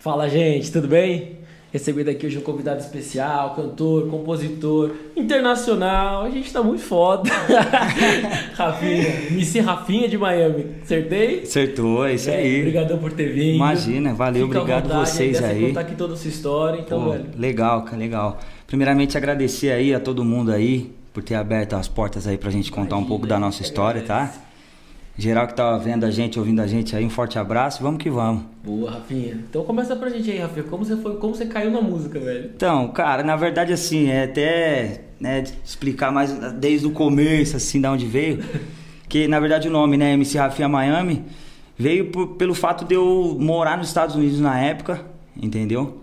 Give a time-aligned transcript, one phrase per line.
[0.00, 1.38] Fala, gente, tudo bem?
[1.72, 6.24] Recebido aqui hoje um convidado especial, cantor, compositor, internacional.
[6.24, 7.30] A gente tá muito foda.
[8.56, 10.66] Rafinha, MC Rafinha de Miami.
[10.82, 11.42] Acertei?
[11.42, 12.58] Acertou, é isso É, aí.
[12.60, 13.54] Obrigadão por ter vindo.
[13.56, 15.66] Imagina, valeu, Fica obrigado vontade, vocês aí.
[15.68, 17.26] contar aqui toda a sua história, então, Pô, velho.
[17.36, 18.40] legal, cara, legal.
[18.66, 22.72] Primeiramente agradecer aí a todo mundo aí por ter aberto as portas aí pra gente
[22.72, 24.32] contar um Imagina, pouco da nossa história, tá?
[25.18, 28.08] Geral que tá vendo a gente, ouvindo a gente aí, um forte abraço, vamos que
[28.08, 28.44] vamos.
[28.64, 29.34] Boa, Rafinha.
[29.48, 30.64] Então começa pra gente aí, Rafinha.
[30.64, 32.50] Como você foi, como você caiu na música, velho?
[32.56, 37.92] Então, cara, na verdade assim, é até né, explicar mais desde o começo, assim, da
[37.92, 38.42] onde veio.
[39.10, 41.24] Que na verdade o nome, né, MC Rafinha Miami,
[41.76, 45.04] veio por- pelo fato de eu morar nos Estados Unidos na época,
[45.36, 45.99] entendeu?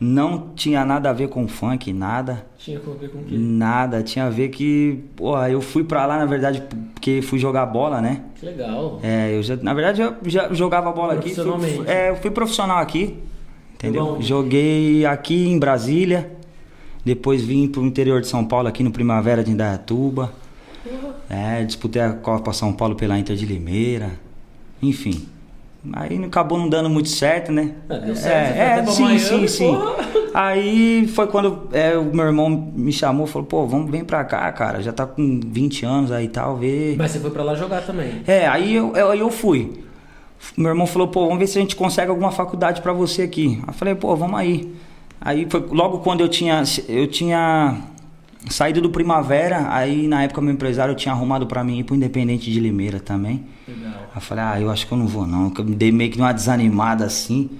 [0.00, 2.46] Não tinha nada a ver com funk, nada.
[2.56, 3.34] Tinha a ver com o quê?
[3.36, 6.62] Nada, tinha a ver que, porra, eu fui pra lá, na verdade,
[6.94, 8.22] porque fui jogar bola, né?
[8.36, 9.00] Que legal.
[9.02, 11.34] É, eu já, na verdade, eu já jogava bola aqui.
[11.34, 13.18] Fui, é, eu fui profissional aqui,
[13.74, 14.04] entendeu?
[14.04, 14.24] Onde?
[14.24, 16.30] Joguei aqui em Brasília,
[17.04, 20.32] depois vim pro interior de São Paulo, aqui no Primavera de Indaiatuba.
[21.28, 24.12] É, disputei a Copa São Paulo pela Inter de Limeira,
[24.80, 25.26] enfim.
[25.92, 27.74] Aí acabou não dando muito certo, né?
[27.88, 29.78] Ah, deu certo, é, é sim, Miami, sim, sim.
[30.34, 34.50] Aí foi quando é, o meu irmão me chamou, falou, pô, vamos vem pra cá,
[34.52, 36.94] cara, já tá com 20 anos aí e tal, vê.
[36.98, 38.22] Mas você foi pra lá jogar também.
[38.26, 39.84] É, aí eu, eu, aí eu fui.
[40.56, 43.58] Meu irmão falou, pô, vamos ver se a gente consegue alguma faculdade pra você aqui.
[43.62, 44.72] Aí eu falei, pô, vamos aí.
[45.20, 47.76] Aí foi logo quando eu tinha, eu tinha
[48.48, 52.50] saído do Primavera, aí na época meu empresário tinha arrumado pra mim ir pro Independente
[52.50, 53.44] de Limeira também.
[53.66, 53.92] Legal.
[53.92, 56.10] Aí eu falei, ah, eu acho que eu não vou não, eu me dei meio
[56.10, 57.50] que uma desanimada assim.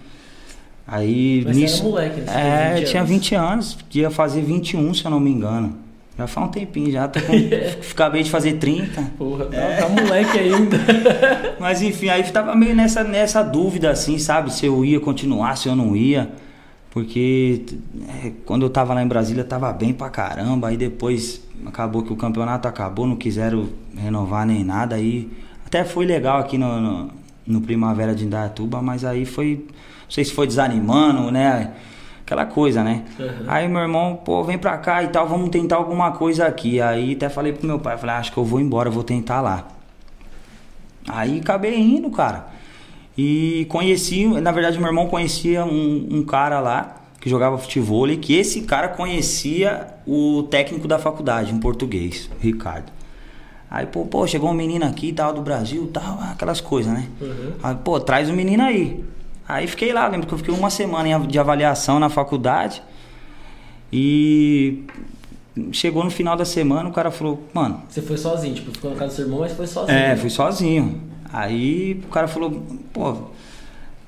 [0.87, 1.81] Aí Mas você nisso.
[1.83, 2.81] era moleque, né?
[2.81, 3.75] É, tinha 20 eu tinha anos.
[3.75, 5.77] 20 anos, ia fazer 21, se eu não me engano.
[6.17, 7.33] Já faz um tempinho, já tô com.
[7.93, 9.03] Acabei de fazer 30.
[9.19, 9.77] Porra, tá, É.
[9.77, 10.77] tá moleque ainda.
[11.61, 14.53] Mas enfim, aí tava meio nessa, nessa dúvida assim, sabe?
[14.53, 16.31] Se eu ia continuar, se eu não ia.
[16.91, 17.65] Porque
[18.25, 20.69] é, quando eu tava lá em Brasília tava bem pra caramba.
[20.69, 24.97] Aí depois acabou que o campeonato acabou, não quiseram renovar nem nada.
[24.97, 25.31] Aí
[25.67, 27.11] até foi legal aqui no, no,
[27.47, 29.67] no Primavera de Indaiatuba, mas aí foi.
[29.69, 31.73] Não sei se foi desanimando, né?
[32.23, 33.05] Aquela coisa, né?
[33.19, 33.27] Uhum.
[33.47, 36.81] Aí meu irmão, pô, vem pra cá e tal, vamos tentar alguma coisa aqui.
[36.81, 39.03] Aí até falei pro meu pai, falei, "Ah, acho que eu vou embora, eu vou
[39.05, 39.67] tentar lá.
[41.07, 42.47] Aí acabei indo, cara.
[43.21, 48.33] E conheci, na verdade, meu irmão conhecia um, um cara lá que jogava futebol, que
[48.37, 52.93] esse cara conhecia o técnico da faculdade, em português, o Ricardo.
[53.69, 57.09] Aí, pô, pô, chegou um menino aqui, tal, do Brasil, tal, aquelas coisas, né?
[57.21, 57.53] Uhum.
[57.61, 59.05] Aí, pô, traz o menino aí.
[59.49, 62.81] Aí fiquei lá, lembro que eu fiquei uma semana em- de avaliação na faculdade.
[63.93, 64.85] E
[65.73, 68.97] chegou no final da semana, o cara falou, mano, Você foi sozinho, tipo, ficou na
[68.97, 69.99] casa do seu irmão, mas foi sozinho.
[69.99, 70.17] é, né?
[70.17, 71.03] fui sozinho.
[71.33, 72.63] Aí o cara falou,
[72.93, 73.17] pô,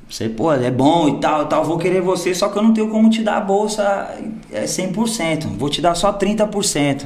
[0.09, 2.89] você, pô, é bom e tal, tal, vou querer você, só que eu não tenho
[2.89, 4.17] como te dar a bolsa
[4.51, 7.05] é 100%, vou te dar só 30%.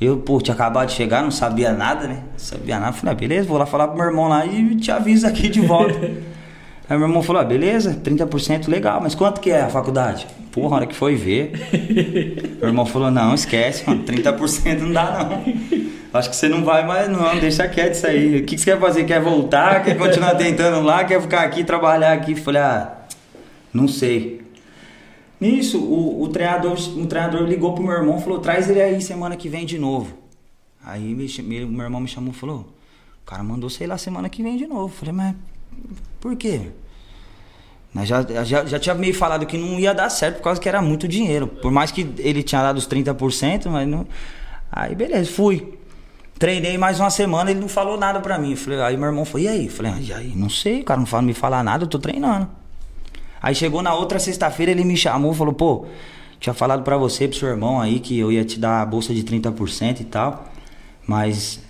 [0.00, 2.22] Eu, pô, tinha acabado de chegar, não sabia nada, né?
[2.32, 2.92] Não sabia nada.
[2.92, 5.60] Falei, ah, beleza, vou lá falar pro meu irmão lá e te aviso aqui de
[5.60, 5.94] volta.
[6.88, 10.26] Aí meu irmão falou, ah, beleza, 30% legal, mas quanto que é a faculdade?
[10.52, 11.52] Porra, a hora que foi ver.
[12.60, 15.44] meu irmão falou, não, esquece, mano, 30% não dá não.
[16.16, 18.38] Acho que você não vai mais não, deixa quieto isso aí.
[18.40, 19.04] O que que você quer fazer?
[19.04, 19.84] Quer voltar?
[19.84, 21.04] Quer continuar tentando lá?
[21.04, 22.34] Quer ficar aqui, trabalhar aqui?
[22.34, 22.96] Falei, ah,
[23.72, 24.42] não sei.
[25.40, 29.00] Nisso, o, o, treinador, o treinador ligou pro meu irmão e falou, traz ele aí
[29.02, 30.16] semana que vem de novo.
[30.84, 32.60] Aí me, me- meu irmão me chamou e falou,
[33.22, 34.94] o cara mandou sei lá semana que vem de novo.
[34.94, 35.34] Falei, mas
[36.20, 36.60] por quê?
[37.92, 40.68] Mas já, já, já tinha meio falado que não ia dar certo por causa que
[40.68, 41.46] era muito dinheiro.
[41.46, 44.06] Por mais que ele tinha dado os 30%, mas não.
[44.70, 45.78] Aí beleza, fui.
[46.38, 48.54] Treinei mais uma semana, ele não falou nada pra mim.
[48.56, 49.68] Falei, aí meu irmão falou, e aí?
[49.68, 50.32] Falei, ah, e aí?
[50.36, 52.48] Não sei, o cara não fala, me falar nada, eu tô treinando.
[53.40, 55.86] Aí chegou na outra sexta-feira, ele me chamou e falou, pô,
[56.38, 59.14] tinha falado pra você, pro seu irmão aí, que eu ia te dar a bolsa
[59.14, 60.52] de 30% e tal.
[61.06, 61.60] Mas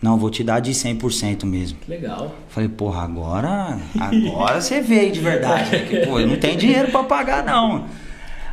[0.00, 1.78] não, vou te dar de 100% mesmo.
[1.78, 2.34] Que legal.
[2.48, 5.70] Falei, porra, agora, agora você veio de verdade.
[5.78, 7.86] Porque, pô, eu não tenho dinheiro pra pagar, não.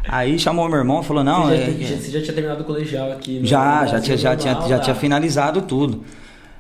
[0.08, 2.62] Aí chamou meu irmão e falou, não, você, é, já, já- você já tinha terminado
[2.62, 4.80] o colegial aqui no já, já tinha, já tinha, já tá?
[4.80, 6.04] tinha finalizado tudo.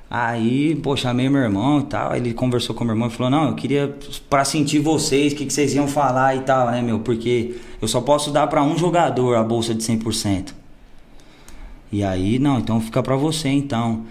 [0.10, 2.12] Aí, pô, chamei meu irmão e tal.
[2.12, 3.94] aí Ele conversou com meu irmão e falou: Não, eu queria
[4.30, 7.00] pra sentir vocês, o que, que vocês iam falar e tal, né, meu?
[7.00, 10.54] Porque eu só posso dar pra um jogador a bolsa de 100%.
[11.92, 14.04] E aí, não, então fica pra você então.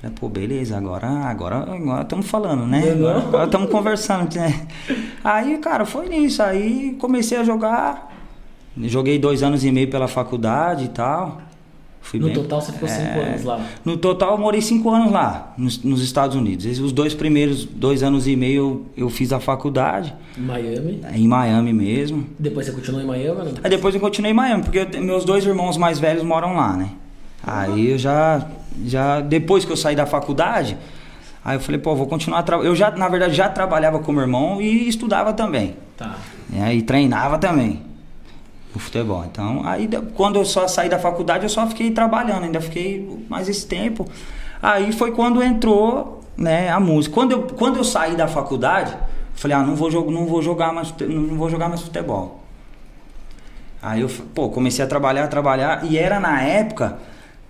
[0.00, 2.94] Falei, pô, beleza, agora agora agora estamos falando, né?
[2.94, 3.08] Não.
[3.18, 4.66] Agora estamos conversando, né?
[5.22, 6.42] Aí, cara, foi nisso.
[6.42, 8.13] Aí comecei a jogar.
[8.82, 11.40] Joguei dois anos e meio pela faculdade e tal.
[12.00, 13.60] Fui No bem- total você ficou 5 É, anos lá.
[13.82, 16.66] No total eu morei cinco anos lá, nos, nos Estados Unidos.
[16.78, 21.00] Os dois primeiros dois anos e meio eu, eu fiz a faculdade, Em Miami.
[21.14, 22.26] em Miami mesmo.
[22.38, 23.52] Depois você continuou em Miami, né?
[23.62, 26.74] Aí depois eu continuei em Miami, porque eu meus dois irmãos mais velhos moram lá,
[26.76, 26.90] né?
[27.42, 28.46] Aí eu já,
[28.84, 30.76] já depois que eu saí da faculdade,
[31.42, 32.70] aí eu falei, pô, vou continuar trabalhando.
[32.70, 35.74] Eu já, na verdade, já trabalhava com meu irmão e estudava também.
[35.96, 36.16] Tá.
[36.50, 36.74] né?
[36.74, 37.80] E treinava também
[38.76, 39.24] o futebol.
[39.24, 43.48] Então, aí quando eu só saí da faculdade, eu só fiquei trabalhando, ainda fiquei mais
[43.48, 44.06] esse tempo.
[44.62, 47.14] Aí foi quando entrou, né, a música.
[47.14, 48.96] Quando eu, quando eu saí da faculdade,
[49.34, 52.40] falei, ah, não vou, jo- não vou jogar mais, não vou jogar mais futebol.
[53.82, 56.98] Aí eu, pô, comecei a trabalhar, trabalhar, e era na época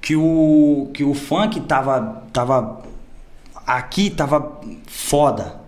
[0.00, 2.82] que o, que o funk tava, tava
[3.66, 5.60] aqui, tava foda,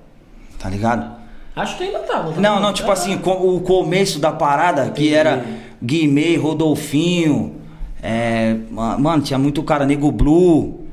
[0.58, 1.14] tá ligado?
[1.56, 2.20] Acho que ainda tá.
[2.22, 2.40] tá?
[2.40, 2.92] Não, não, tipo Tá.
[2.92, 5.42] assim, co- o começo da parada, que era
[5.82, 7.54] Guimê, Rodolfinho,
[8.02, 10.86] é, ma- mano, tinha muito cara, Nego Blue,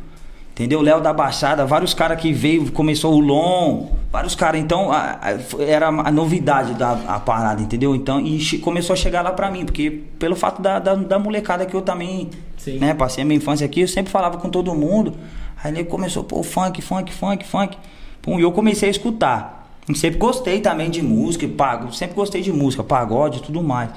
[0.51, 0.81] entendeu?
[0.81, 5.61] Léo da Baixada, vários caras que veio, começou o Lon, vários caras, então a- a-
[5.63, 7.93] era a novidade da a parada, entendeu?
[7.93, 11.19] Então, e che- começou a chegar lá pra mim, porque pelo fato da, da, da
[11.19, 12.77] molecada que eu também, Sim.
[12.79, 15.13] né, passei a minha infância aqui, eu sempre falava com todo mundo,
[15.61, 17.77] aí ele começou, pô, funk, funk, funk, funk,
[18.21, 19.62] Pum, e eu comecei a escutar.
[19.93, 23.89] Sempre gostei também de música, pago, sempre gostei de música, pagode e tudo mais.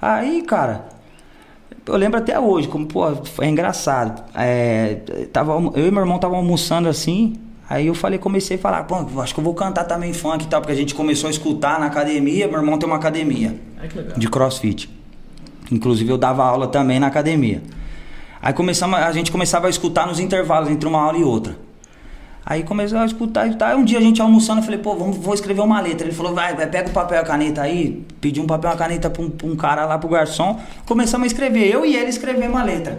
[0.00, 0.88] Aí, cara,
[1.86, 3.06] eu lembro até hoje, como, pô,
[3.40, 4.22] é engraçado.
[4.34, 4.96] É,
[5.32, 7.34] tava, eu e meu irmão tava almoçando assim,
[7.68, 10.48] aí eu falei, comecei a falar, pô, acho que eu vou cantar também funk e
[10.48, 13.58] tal, porque a gente começou a escutar na academia, meu irmão tem uma academia
[14.16, 14.90] de crossfit.
[15.72, 17.62] Inclusive eu dava aula também na academia.
[18.42, 21.56] Aí começamos, a gente começava a escutar nos intervalos entre uma aula e outra.
[22.50, 23.78] Aí começou a escutar e tal.
[23.78, 26.04] Um dia a gente almoçando, eu falei, pô, vamos, vou escrever uma letra.
[26.04, 28.04] Ele falou, vai, vai, pega o papel e a caneta aí.
[28.20, 30.58] Pedi um papel e uma caneta pra um, pra um cara lá pro garçom.
[30.84, 32.98] Começamos a escrever, eu e ele escrevemos uma letra.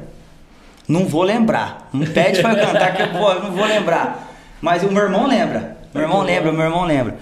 [0.88, 1.89] Não vou lembrar.
[1.92, 4.31] Não pede pra eu cantar que eu, pô, eu não vou lembrar.
[4.62, 5.77] Mas o meu irmão lembra.
[5.94, 7.18] Meu irmão lembra, meu irmão lembra.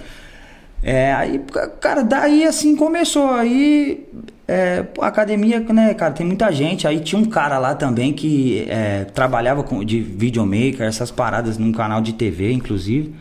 [0.83, 1.43] É, aí,
[1.81, 3.31] cara, daí assim começou.
[3.31, 4.07] Aí,
[4.51, 6.87] é, academia, né, cara, tem muita gente.
[6.87, 11.71] Aí tinha um cara lá também que é, trabalhava com, de videomaker, essas paradas num
[11.71, 13.13] canal de TV, inclusive.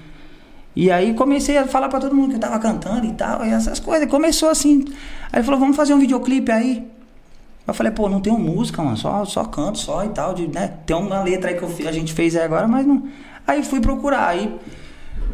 [0.74, 3.50] E aí comecei a falar pra todo mundo que eu tava cantando e tal, e
[3.50, 4.08] essas coisas.
[4.08, 4.86] Começou assim.
[5.30, 6.88] Aí ele falou, vamos fazer um videoclipe aí.
[7.66, 10.78] Eu falei, pô, não tenho música, mano, só, só canto, só e tal, de, né?
[10.86, 13.06] Tem uma letra aí que eu a gente fez aí agora, mas não.
[13.46, 14.58] Aí fui procurar, aí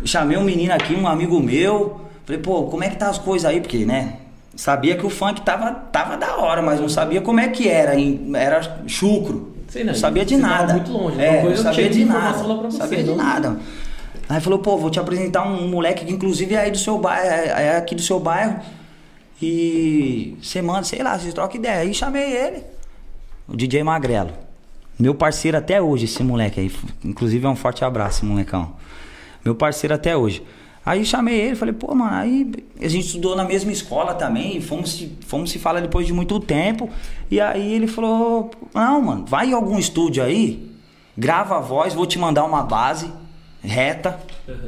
[0.05, 2.01] chamei um menino aqui, um amigo meu.
[2.25, 3.61] Falei, pô, como é que tá as coisas aí?
[3.61, 4.24] Porque, né?
[4.57, 7.93] Sabia que o funk tava, tava da hora, mas não sabia como é que era.
[8.37, 9.53] Era chucro.
[9.69, 10.75] Sei não, não sabia de você nada.
[10.75, 12.39] muito longe, É, coisa não sabia de nada.
[12.39, 13.57] você, sabia de nada.
[14.29, 17.27] Aí falou, pô, vou te apresentar um moleque que inclusive é aí do seu bairro,
[17.29, 18.61] é, é aqui do seu bairro.
[19.43, 21.81] E você manda, sei lá, vocês trocam ideia.
[21.81, 22.63] Aí chamei ele,
[23.49, 24.31] o DJ Magrelo.
[24.99, 26.73] Meu parceiro até hoje, esse moleque aí.
[27.05, 28.75] Inclusive é um forte abraço, molecão.
[29.45, 30.43] Meu parceiro até hoje.
[30.87, 34.93] Aí chamei ele, falei, pô, mano, aí a gente estudou na mesma escola também, fomos
[34.93, 36.91] se, fomos se falar depois de muito tempo.
[37.31, 40.71] E aí ele falou, não, mano, vai em algum estúdio aí,
[41.17, 43.11] grava a voz, vou te mandar uma base
[43.63, 44.21] reta,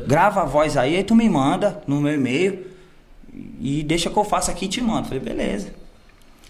[0.07, 2.67] grava a voz aí, aí tu me manda no meu e-mail
[3.61, 5.09] e deixa que eu faça aqui e te mando.
[5.09, 5.75] Falei, beleza.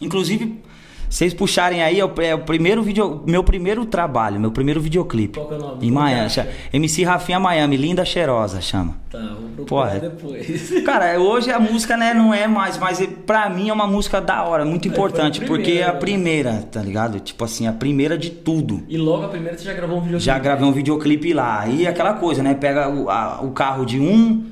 [0.01, 0.63] Inclusive,
[1.09, 5.39] vocês puxarem aí, é o, é o primeiro vídeo, meu primeiro trabalho, meu primeiro videoclipe.
[5.39, 5.77] Qual é o nome?
[5.77, 8.97] Em que Miami, chama- MC Rafinha Miami, Linda Cheirosa, chama.
[9.11, 10.01] Tá, vou procurar Porra.
[10.01, 10.71] depois.
[10.85, 14.21] Cara, hoje a música, né, não é mais, mas é- pra mim é uma música
[14.21, 17.21] da hora, muito É, a importante, porque é a primeira, primeira, tá ligado?
[17.21, 18.83] Tipo assim, a primeira de tudo.
[18.89, 21.61] E logo a primeira você já gravou um vídeo Já gravei um videoclipe lá.
[21.61, 22.55] Aí aquela coisa, né?
[22.55, 24.45] Pega o, a- o carro de um,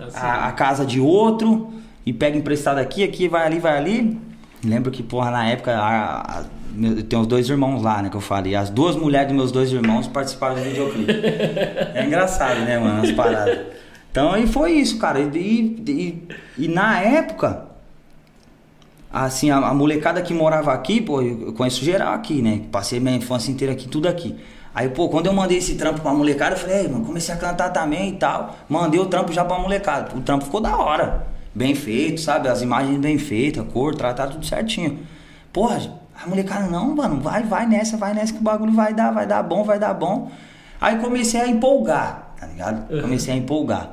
[0.00, 0.16] Assim.
[0.18, 1.70] a, a casa de outro,
[2.04, 4.18] e pega emprestado aqui, aqui, vai ali, vai ali.
[4.66, 6.44] Lembro que, porra, na época, a, a,
[6.74, 8.54] meu- os dois irmãos lá, né, que eu falei.
[8.54, 11.12] As duas mulheres dos meus dois irmãos participaram do videoclipe.
[11.12, 13.58] é engraçado, né, mano, as paradas.
[14.10, 15.20] Então, e foi isso, cara.
[15.20, 15.28] E,
[15.86, 17.64] e, e na época,
[19.12, 22.62] assim, a, a molecada que morava aqui, pô, eu conheço geral aqui, né?
[22.72, 24.34] Passei minha infância inteira aqui, tudo aqui.
[24.74, 27.38] Aí, pô, quando eu mandei esse trampo pra molecada, eu falei, "Ei, mano, comecei a
[27.38, 28.56] cantar também e tal.
[28.68, 30.14] Mandei o trampo já pra molecada.
[30.14, 31.26] O trampo ficou da hora.
[31.56, 32.48] Bem feito, sabe?
[32.48, 34.98] As imagens bem feitas, a cor, tratar tudo certinho.
[35.50, 35.80] Porra,
[36.22, 39.26] a molecada, não, mano, vai, vai nessa, vai nessa que o bagulho vai dar, vai
[39.26, 40.30] dar bom, vai dar bom.
[40.78, 42.92] Aí comecei a empolgar, tá ligado?
[42.92, 43.00] Uhum.
[43.00, 43.90] Comecei a empolgar.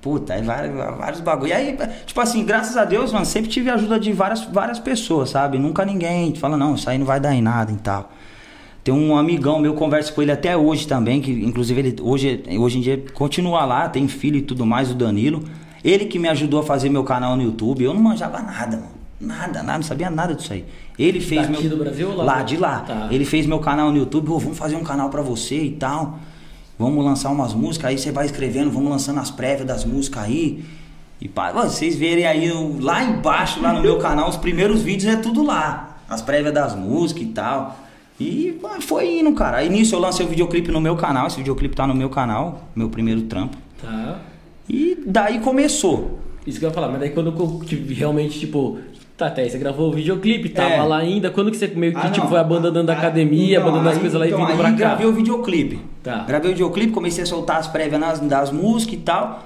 [0.00, 1.48] Puta, aí vários, vários bagulho.
[1.48, 1.76] E aí,
[2.06, 5.58] tipo assim, graças a Deus, mano, sempre tive a ajuda de várias, várias pessoas, sabe?
[5.58, 8.12] Nunca ninguém fala, não, isso aí não vai dar em nada e tal.
[8.84, 12.78] Tem um amigão meu, converso com ele até hoje também, que inclusive ele hoje, hoje
[12.78, 15.42] em dia continua lá, tem filho e tudo mais, o Danilo.
[15.84, 17.84] Ele que me ajudou a fazer meu canal no YouTube.
[17.84, 19.02] Eu não manjava nada, mano.
[19.20, 20.64] Nada, nada, não sabia nada disso aí.
[20.98, 21.70] Ele fez Daqui meu.
[21.70, 22.24] do Brasil ou lá?
[22.24, 22.80] Lá de lá.
[22.80, 23.08] Tá.
[23.10, 26.18] Ele fez meu canal no YouTube, ô, vamos fazer um canal pra você e tal.
[26.78, 30.64] Vamos lançar umas músicas, aí você vai escrevendo, vamos lançando as prévias das músicas aí.
[31.20, 35.16] E pá, vocês verem aí lá embaixo, lá no meu canal, os primeiros vídeos é
[35.16, 35.98] tudo lá.
[36.08, 37.78] As prévias das músicas e tal.
[38.18, 39.58] E foi indo, cara.
[39.58, 42.64] Aí nisso eu lancei o videoclipe no meu canal, esse videoclipe tá no meu canal,
[42.74, 43.56] meu primeiro trampo.
[43.80, 44.18] Tá.
[44.68, 46.18] E daí começou.
[46.46, 47.62] Isso que eu ia falar, mas daí quando eu
[47.94, 48.78] realmente, tipo,
[49.16, 50.82] tá, até você gravou o videoclipe, tava É.
[50.82, 53.62] lá ainda, quando que você meio que, Ah, tipo, foi abandonando a Ah, academia, então,
[53.62, 54.76] abandonando as aí- coisas lá e então, vindo aí pra cá?
[54.76, 55.80] gravei o videoclipe.
[56.02, 56.24] Tá.
[56.24, 59.44] Gravei o videoclipe, comecei a soltar as prévias nas, das músicas e tal.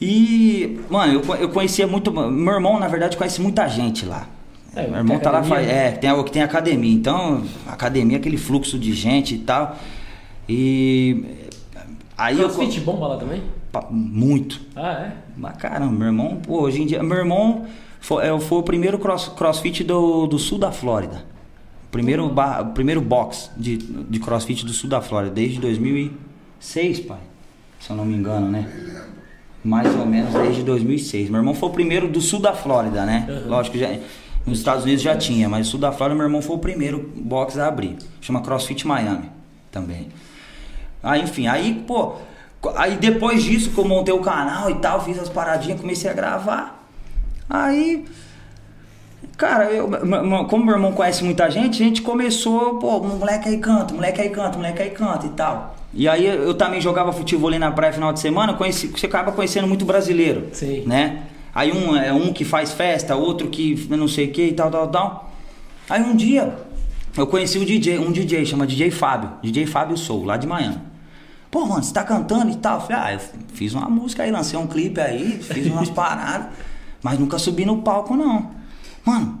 [0.00, 2.12] E, mano, eu, eu conhecia muito.
[2.12, 4.28] Meu irmão, na verdade, conhece muita gente lá.
[4.76, 5.88] É, meu irmão tá lá, academia, faz, né?
[5.88, 6.94] é, tem o que tem academia.
[6.94, 9.76] Então, academia, aquele fluxo de gente e tal.
[10.48, 11.24] E.
[12.16, 12.48] Aí eu.
[12.48, 13.42] Crossfit bomba lá também?
[13.90, 14.60] Muito.
[14.74, 15.12] Ah, é?
[15.36, 17.02] Mas caramba, meu irmão, pô, hoje em dia.
[17.02, 17.66] Meu irmão
[18.00, 21.24] foi, é, foi o primeiro cross, crossfit do, do sul da Flórida.
[21.90, 27.18] Primeiro, ba- o primeiro box de, de crossfit do sul da Flórida, desde 2006, pai.
[27.80, 28.68] Se eu não me engano, né?
[29.64, 31.30] Mais ou menos desde 2006.
[31.30, 33.26] Meu irmão foi o primeiro do sul da Flórida, né?
[33.28, 33.48] Uhum.
[33.50, 33.88] Lógico que já,
[34.46, 37.10] nos Estados Unidos já tinha, mas no sul da Flórida meu irmão foi o primeiro
[37.16, 37.96] box a abrir.
[38.20, 39.30] Chama CrossFit Miami
[39.70, 40.08] também.
[41.02, 42.14] Aí, enfim, aí, pô,
[42.76, 46.14] aí depois disso que eu montei o canal e tal, fiz as paradinhas, comecei a
[46.14, 46.84] gravar.
[47.48, 48.04] Aí,
[49.36, 49.88] cara, eu,
[50.48, 54.30] como meu irmão conhece muita gente, a gente começou, pô, moleque aí canta, moleque aí
[54.30, 55.76] canta, moleque aí canta e tal.
[55.94, 59.32] E aí eu também jogava futebol ali na praia final de semana, conheci, você acaba
[59.32, 60.82] conhecendo muito brasileiro, Sim.
[60.86, 61.22] né?
[61.54, 64.70] Aí um é um que faz festa, outro que não sei o que e tal,
[64.70, 65.32] tal, tal.
[65.88, 66.54] Aí um dia
[67.16, 70.87] eu conheci o DJ, um DJ, chama DJ Fábio, DJ Fábio Soul, lá de Miami.
[71.50, 72.76] Pô, mano, você tá cantando e tal?
[72.76, 73.20] Eu falei, ah, eu
[73.54, 76.48] fiz uma música aí, lancei um clipe aí, fiz umas paradas,
[77.02, 78.50] mas nunca subi no palco, não.
[79.04, 79.38] Mano,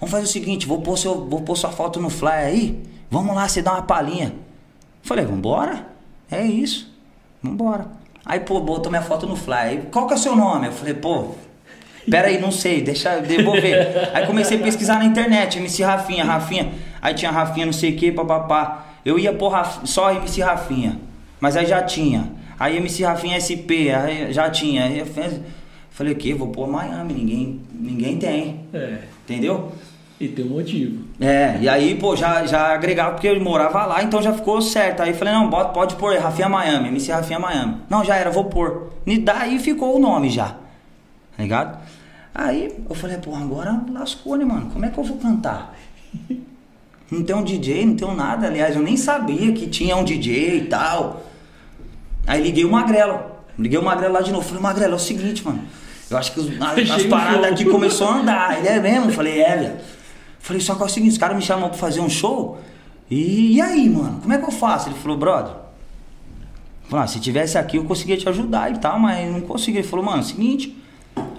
[0.00, 3.34] vamos fazer o seguinte, vou pôr, seu, vou pôr sua foto no fly aí, vamos
[3.34, 4.32] lá, você dá uma palhinha.
[5.02, 5.86] Falei, vambora?
[6.30, 6.90] É isso,
[7.42, 7.86] vambora.
[8.24, 9.54] Aí, pô, botou minha foto no fly.
[9.54, 10.66] Aí, Qual que é o seu nome?
[10.68, 11.34] Eu falei, pô,
[12.10, 14.10] pera aí, não sei, deixa eu devolver.
[14.14, 16.72] Aí comecei a pesquisar na internet, MC Rafinha, Rafinha.
[17.02, 18.86] Aí tinha Rafinha não sei o que, papapá.
[19.04, 21.00] Eu ia pôr Raf- só MC Rafinha,
[21.40, 22.32] mas aí já tinha.
[22.58, 24.84] Aí MC Rafinha SP, aí já tinha.
[24.84, 25.40] Aí eu fiz-
[25.90, 26.34] falei, o quê?
[26.34, 28.60] Vou pôr Miami, ninguém, ninguém tem.
[28.72, 28.98] É.
[29.24, 29.72] Entendeu?
[30.20, 31.02] E tem um motivo.
[31.18, 35.00] É, e aí, pô, já, já agregava porque eu morava lá, então já ficou certo.
[35.00, 37.76] Aí falei, não, bota, pode pôr Rafinha Miami, MC Rafinha Miami.
[37.88, 38.92] Não, já era, vou pôr.
[39.06, 40.48] E daí ficou o nome já.
[41.36, 41.78] Tá ligado?
[42.34, 44.70] Aí eu falei, pô, agora lascou, né, mano?
[44.70, 45.74] Como é que eu vou cantar?
[47.10, 48.46] Não tem um DJ, não tenho nada.
[48.46, 51.20] Aliás, eu nem sabia que tinha um DJ e tal.
[52.26, 53.20] Aí liguei o Magrelo.
[53.58, 54.46] Liguei o Magrelo lá de novo.
[54.46, 55.62] Falei, Magrelo, é o seguinte, mano.
[56.08, 58.58] Eu acho que os- as, as paradas aqui começou a andar.
[58.58, 59.12] Ele é mesmo?
[59.12, 59.76] Falei, é, velho.
[60.38, 62.58] Falei, só que é o seguinte, os caras me chamam pra fazer um show.
[63.10, 64.88] E, e aí, mano, como é que eu faço?
[64.88, 65.52] Ele falou, brother.
[66.88, 69.78] Falei, ah, se tivesse aqui eu conseguia te ajudar e tal, mas não consegui.
[69.78, 70.76] Ele falou, mano, é o seguinte,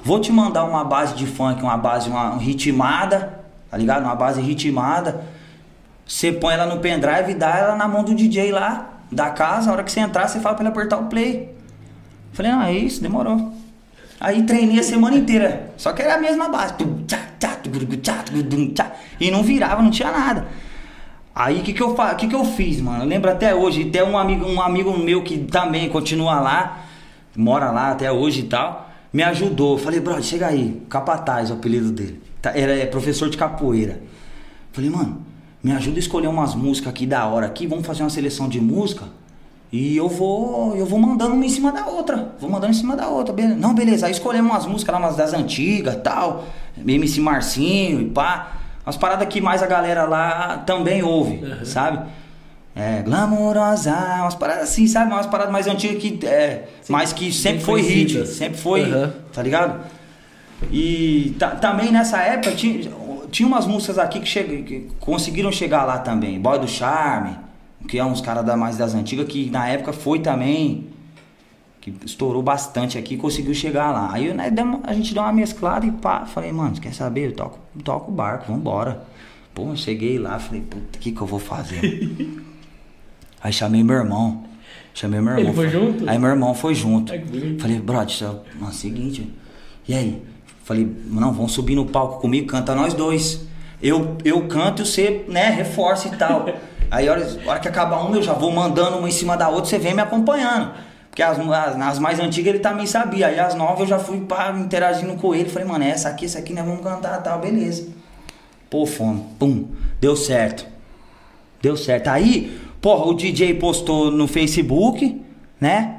[0.04, 4.04] vou te mandar uma base de funk, uma base uma, ritmada, tá ligado?
[4.04, 5.26] Uma base ritmada.
[6.06, 9.70] Você põe ela no pendrive e dá ela na mão do DJ lá da casa.
[9.70, 11.54] A hora que você entrar, você fala pra ele apertar o play.
[12.34, 13.54] Falei, não, é isso, demorou.
[14.20, 15.74] Aí treinei a semana inteira.
[15.78, 16.76] Só que era a mesma base.
[19.20, 20.48] E não virava, não tinha nada.
[21.34, 23.04] Aí o que, que, eu, que, que eu fiz, mano?
[23.04, 26.86] Eu lembro até hoje, até um amigo, um amigo meu que também continua lá,
[27.36, 29.78] mora lá até hoje e tal, me ajudou.
[29.78, 32.22] Falei, brother, chega aí, Capataz, o apelido dele.
[32.42, 34.02] Tá, Era é professor de capoeira.
[34.74, 35.26] Falei, mano,
[35.64, 38.60] me ajuda a escolher umas músicas aqui da hora aqui, vamos fazer uma seleção de
[38.60, 39.06] música.
[39.72, 42.34] E eu vou, eu vou mandando uma em cima da outra.
[42.42, 43.34] Vou mandando em cima da outra.
[43.34, 43.56] Beleza.
[43.56, 44.06] Não, beleza.
[44.06, 46.44] Aí escolhemos umas músicas lá, umas das antigas tal.
[46.78, 48.52] MC Marcinho e pá.
[48.86, 51.64] Umas paradas que mais a galera lá também ouve, Uhum.
[51.64, 52.06] sabe?
[52.76, 55.12] É, glamourosa, umas paradas assim, sabe?
[55.14, 56.20] Umas paradas mais antigas que.
[56.26, 58.26] É, mas que sempre foi hit.
[58.28, 59.10] Sempre foi, Uhum.
[59.32, 59.80] tá ligado?
[60.72, 62.92] E ta- também nessa época tinha,
[63.32, 66.40] tinha umas músicas aqui que, que conseguiram chegar lá também.
[66.40, 67.36] Boy do Charme,
[67.88, 70.88] que é uns caras da, mais das antigas, que na época foi também.
[71.80, 74.12] Que estourou bastante aqui conseguiu chegar lá.
[74.14, 77.28] Aí né, a gente deu uma mesclada e pá, falei, mano, quer saber?
[77.30, 79.04] Eu toco, toco o barco, vambora.
[79.54, 81.82] Pô, eu cheguei lá, falei, puta, o que, que eu vou fazer?
[83.44, 84.44] Aí chamei meu irmão.
[84.94, 85.56] Chamei meu Ele irmão.
[85.56, 86.10] foi Falei- junto?
[86.10, 87.12] Aí meu irmão foi junto.
[87.12, 87.24] Ai.
[87.60, 89.28] Falei, brother, isso é o seguinte.
[89.88, 90.22] E aí?
[90.72, 93.42] Falei, não, vamos subir no palco comigo, canta nós dois.
[93.84, 96.46] Eu, eu canto e você, né, reforça e tal.
[96.90, 99.36] Aí, a hora, a hora que acabar uma, eu já vou mandando uma em cima
[99.36, 100.72] da outra, você vem me acompanhando.
[101.10, 103.28] Porque as, as, as mais antigas ele também sabia.
[103.28, 105.50] Aí as novas eu já fui pá, interagindo com ele.
[105.50, 107.90] Falei, mano, essa aqui, essa aqui nós vamos cantar tal, beleza.
[108.70, 109.68] Pô, fome, pum,
[110.00, 110.66] deu certo.
[111.62, 112.08] Deu certo.
[112.08, 115.22] Aí, porra, o DJ postou no Facebook,
[115.60, 115.98] né?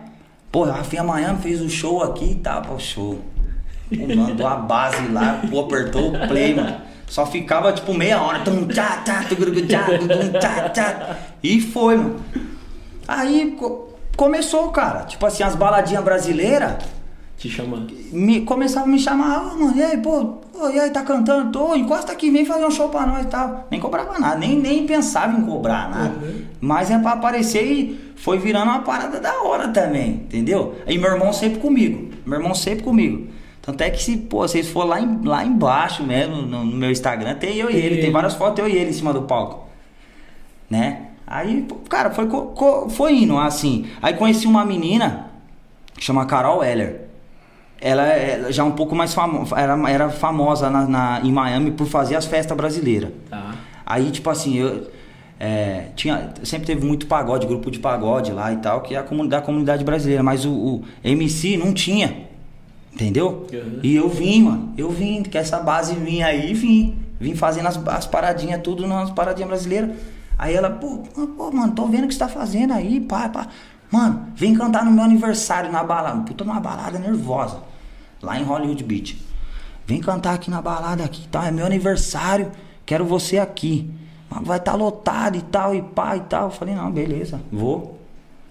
[0.51, 3.19] Porra, a Rafinha Miami fez o show aqui e tal, pô, show.
[4.17, 6.77] Mandou a base lá, pô, apertou o play, mano.
[7.07, 8.39] Só ficava tipo meia hora.
[8.41, 11.17] Tum, tchá, tchá, tugurugu, tchá, tum, tchá, tchá.
[11.43, 12.17] E foi, mano.
[13.07, 15.01] Aí co- começou, cara.
[15.05, 16.77] Tipo assim, as baladinhas brasileiras
[17.37, 17.93] Te chamando.
[18.13, 21.51] me, começavam a me chamar, ah, mano, e aí, pô, pô, e aí, tá cantando?
[21.53, 23.67] Tô, encosta aqui, vem fazer um show pra nós e tal.
[23.71, 26.15] Nem cobrava nada, nem, nem pensava em cobrar nada.
[26.23, 26.43] Uhum.
[26.61, 30.77] Mas é pra aparecer e foi virando uma parada da hora também, entendeu?
[30.87, 33.27] E meu irmão sempre comigo, meu irmão sempre comigo.
[33.63, 36.91] Tanto é que se, pô, vocês for lá, em- lá embaixo mesmo, no, no meu
[36.91, 39.23] Instagram, tem eu e Tem ele, tem várias fotos eu e ele em cima do
[39.23, 39.71] palco
[40.69, 41.09] né?
[41.27, 42.29] Aí, cara, foi,
[42.91, 43.87] foi indo assim.
[44.03, 45.27] Aí conheci uma menina
[45.95, 47.03] que chama Carol Heller.
[47.81, 51.87] Ela é já um pouco mais famosa, era, era famosa na, na- em Miami por
[51.87, 53.11] fazer as festas brasileiras.
[53.29, 53.55] Tá.
[53.85, 54.89] Aí, tipo assim, eu
[55.41, 59.03] é, tinha, sempre teve muito pagode, grupo de pagode lá e tal, que é a
[59.03, 62.29] comunidade, da comunidade brasileira, mas o, o MC não tinha.
[62.93, 63.47] Entendeu?
[63.53, 63.81] Uhum.
[63.83, 64.75] E eu vim, mano.
[64.77, 66.97] Eu vim, que essa base vinha aí, vim.
[67.19, 69.97] Vim fazendo as, as paradinhas, tudo nas paradinhas brasileiras.
[70.39, 70.99] Aí ela, pô,
[71.37, 73.49] pô, mano, tô vendo o que você tá fazendo aí, pá, pá.
[73.91, 76.21] Mano, vem cantar no meu aniversário na balada.
[76.23, 77.61] Puta, numa balada nervosa.
[78.21, 79.23] Lá em Hollywood Beach.
[79.87, 81.47] Vem cantar aqui na balada aqui, tá?
[81.47, 82.51] É meu aniversário.
[82.85, 83.91] Quero você aqui.
[84.31, 86.45] Mas Vai estar tá lotado e tal, e pá e tal.
[86.45, 87.99] Eu falei, não, beleza, vou.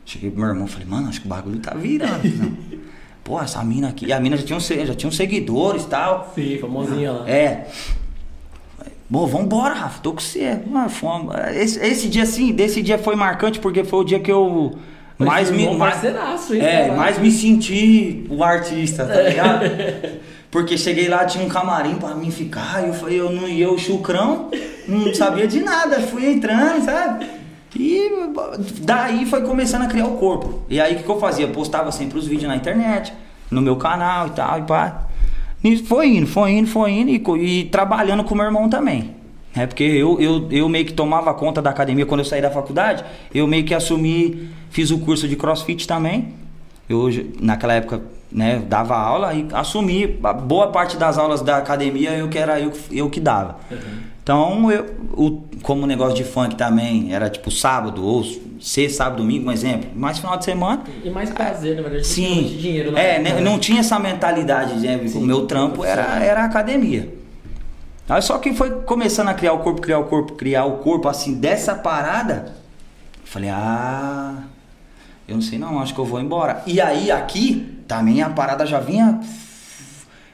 [0.06, 2.22] Cheguei pro meu irmão, falei, mano, acho que o bagulho tá virando.
[3.24, 4.06] Pô, essa mina aqui.
[4.06, 6.32] E a mina já tinha, um já tinha uns seguidores e tal.
[6.34, 7.30] Sim, famosinha lá.
[7.30, 7.68] É.
[9.10, 10.60] Bom, vambora, Rafa, tô com você.
[10.66, 11.36] Mano, fomos.
[11.54, 14.78] Esse, esse dia, assim, desse dia foi marcante porque foi o dia que eu
[15.18, 15.64] mais me.
[15.64, 16.94] irmão Mais, parceiraço, hein, é, cara?
[16.94, 19.66] mais me senti o artista, tá ligado?
[20.52, 23.72] Porque cheguei lá, tinha um camarim pra mim ficar, e eu falei, eu não ia
[23.72, 24.52] o chucrão,
[24.86, 27.26] não sabia de nada, fui entrando, sabe?
[27.76, 28.12] E
[28.80, 30.64] daí foi começando a criar o corpo.
[30.70, 31.48] E aí o que, que eu fazia?
[31.48, 33.14] Postava sempre os vídeos na internet,
[33.50, 35.08] no meu canal e tal, e pá.
[35.64, 39.16] E foi indo, foi indo, foi indo, e, e trabalhando com meu irmão também.
[39.56, 42.50] É porque eu, eu, eu meio que tomava conta da academia quando eu saí da
[42.50, 43.04] faculdade,
[43.34, 46.34] eu meio que assumi, fiz o curso de crossfit também.
[46.90, 52.30] Eu, naquela época, né, dava aula e assumi boa parte das aulas da academia, eu
[52.30, 53.58] que era eu, eu que dava.
[54.32, 58.24] Então, eu, o, como o negócio de funk também era tipo sábado, ou
[58.62, 60.84] sexta, sábado, domingo, um exemplo, mais final de semana.
[61.04, 62.08] E mais prazer, na verdade.
[62.08, 65.06] Sim, dinheiro na é, época, né, não tinha essa mentalidade, né?
[65.06, 67.14] Sim, o meu trampo era, era a academia.
[68.08, 71.10] Aí só que foi começando a criar o corpo, criar o corpo, criar o corpo,
[71.10, 72.54] assim, dessa parada,
[73.26, 74.44] falei, ah,
[75.28, 76.64] eu não sei não, acho que eu vou embora.
[76.66, 79.20] E aí aqui, também a parada já vinha,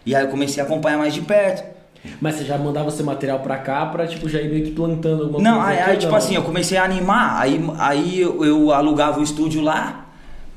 [0.05, 1.76] e aí eu comecei a acompanhar mais de perto.
[2.21, 5.23] Mas você já mandava seu material pra cá pra, tipo, já ir meio que plantando
[5.23, 6.17] alguma Não, coisa aí, aí, ou tipo não?
[6.17, 10.05] assim, eu comecei a animar, aí, aí eu, eu alugava o estúdio lá,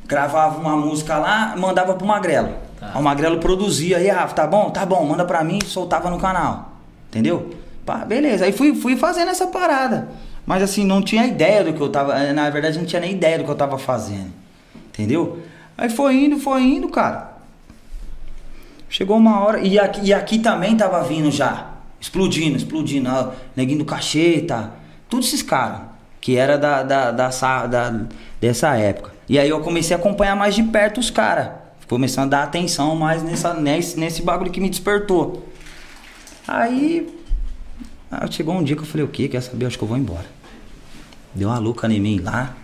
[0.06, 2.50] gravava uma música lá, mandava pro Magrelo.
[2.78, 2.92] Tá.
[2.94, 4.70] Aí O Magrelo produzia, aí, Rafa, tá bom?
[4.70, 6.72] Tá bom, manda pra mim, soltava no canal.
[7.08, 7.50] Entendeu?
[7.84, 10.08] Pá, beleza, aí fui, fui fazendo essa parada.
[10.46, 12.18] Mas assim, não tinha ideia do que eu tava.
[12.18, 14.32] eh, Na verdade, não tinha nem ideia do que eu tava fazendo.
[14.88, 15.38] Entendeu?
[15.78, 17.29] Aí foi indo, foi indo, cara.
[18.90, 19.61] Chegou uma hora.
[19.61, 21.70] E aqui, e aqui também tava vindo já.
[22.00, 23.09] Explodindo, explodindo.
[23.09, 24.72] ó, Neguinho do cacheta.
[25.09, 25.83] Todos esses caras.
[26.20, 27.31] Que era da, da, da,
[27.66, 28.03] da-
[28.40, 29.12] dessa época.
[29.29, 31.50] E aí eu comecei a acompanhar mais de perto os caras.
[31.88, 35.48] Começando a dar atenção mais nessa, nesse, nesse bagulho que me despertou.
[36.46, 37.09] Aí.
[38.31, 39.29] chegou um dia que eu falei, o quê?
[39.29, 39.66] Quer saber?
[39.66, 40.26] Acho que eu vou embora.
[41.35, 42.55] Deu uma louca em mim lá.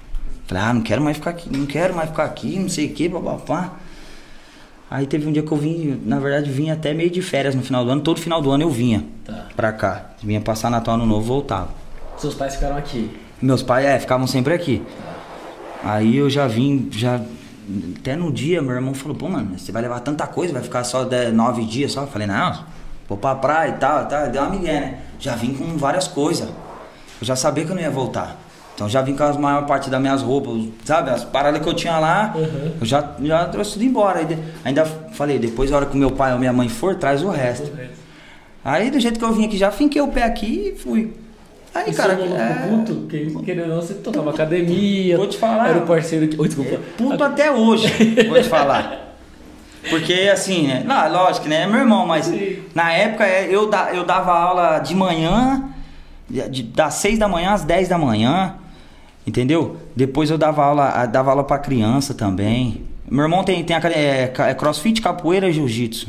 [0.47, 2.95] Falei, ah, não quero mais ficar aqui, não quero mais ficar aqui, não sei o
[2.95, 3.73] que, papapá.
[4.90, 7.62] Aí teve um dia que eu vim, na verdade, vim até meio de férias no
[7.62, 8.01] final do ano.
[8.03, 9.46] Todo final do ano eu vinha Tá.
[9.57, 10.11] pra cá.
[10.22, 11.70] Vinha passar Natal Ano Novo voltava.
[12.16, 13.11] Seus pais ficaram aqui.
[13.42, 14.83] Meus pais, é, ficavam sempre aqui.
[15.85, 17.20] Aí eu já vim, já.
[17.99, 20.85] Até no dia, meu irmão falou, pô, mano, você vai levar tanta coisa, vai ficar
[20.85, 22.03] só de- nove dias só?
[22.03, 22.64] Eu falei, não,
[23.09, 24.31] vou pra praia e tal, tal.
[24.31, 24.99] Deu uma migué, né?
[25.18, 26.49] Já vim com várias coisas.
[26.49, 28.37] Eu já sabia que eu não ia voltar.
[28.77, 30.53] Então já vim com a maior parte das minhas roupas,
[30.85, 31.09] sabe?
[31.11, 32.73] As paradas que eu tinha lá, Uhum.
[32.79, 34.19] eu já, já trouxe tudo embora.
[34.21, 37.31] Aí ainda falei, depois a hora que meu pai ou minha mãe for, traz o
[37.31, 37.73] resto.
[38.62, 41.17] Aí do jeito que eu vim aqui, já finquei o pé aqui e fui.
[41.75, 45.17] Aí, E cara, seu é, puto, que, querendo ou não, você tocava academia.
[45.17, 45.69] Vou te falar.
[45.71, 46.39] Era o parceiro que.
[46.41, 46.79] Oi, desculpa.
[46.99, 47.87] puto até hoje,
[48.29, 49.15] vou te falar.
[49.89, 50.83] Porque assim, né?
[50.85, 51.62] Não, lógico, né?
[51.62, 52.59] É meu irmão, mas Sim.
[52.75, 55.65] na época é, eu, da- eu dava aula de manhã,
[56.29, 58.55] de- de- das 6 da manhã às 10 da manhã,
[59.27, 59.77] entendeu?
[59.95, 62.83] Depois eu dava aula, dava aula pra criança também.
[63.11, 66.09] Meu irmão tem, tem a, é, é crossfit, capoeira e jiu-jitsu.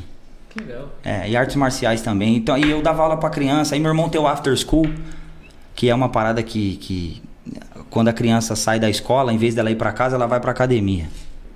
[0.49, 0.89] Que legal.
[1.03, 2.35] É, e artes marciais também.
[2.35, 3.75] Então, e eu dava aula pra criança.
[3.75, 4.89] Aí meu irmão tem o after school,
[5.75, 7.21] que é uma parada que, que
[7.89, 10.51] quando a criança sai da escola, em vez dela ir pra casa, ela vai pra
[10.51, 11.05] academia.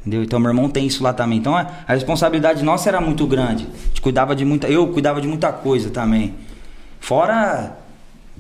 [0.01, 0.23] Entendeu?
[0.23, 1.37] Então meu irmão tem isso lá também.
[1.37, 3.67] Então a, a responsabilidade nossa era muito grande.
[3.67, 6.33] A gente cuidava de muita, eu cuidava de muita coisa também.
[6.99, 7.77] Fora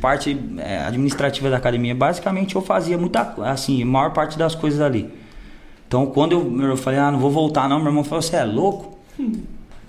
[0.01, 4.81] parte é, administrativa da academia, basicamente eu fazia muita, assim, a maior parte das coisas
[4.81, 5.09] ali.
[5.87, 8.43] Então quando eu, eu falei, ah, não vou voltar não, meu irmão falou, você é
[8.43, 8.97] louco?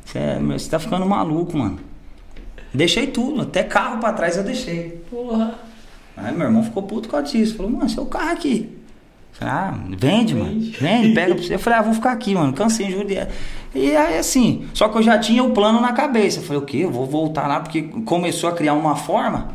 [0.05, 0.39] Você, é,
[0.71, 1.79] tá ficando maluco, mano.
[2.75, 5.03] Deixei tudo, até carro pra trás eu deixei.
[5.11, 5.55] Porra.
[6.17, 7.57] Aí meu irmão ficou puto com disso.
[7.57, 8.69] Falou, mano, seu carro aqui.
[9.33, 10.61] Falei, ah, vende, mano.
[10.79, 11.15] Vende.
[11.15, 11.55] Pega pra você.
[11.55, 12.53] Eu falei, ah, vou ficar aqui, mano.
[12.53, 13.07] Cansei, juro.
[13.07, 13.15] de-
[13.75, 16.41] E aí, assim, só que eu já tinha o plano na cabeça.
[16.41, 16.79] Eu falei, o quê?
[16.79, 19.49] Eu vou voltar lá, porque começou a criar uma forma.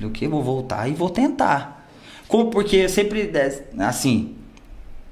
[0.00, 0.26] Falei, o quê?
[0.26, 1.86] Vou voltar e vou tentar.
[2.26, 4.34] Como, porque eu sempre, é, assim,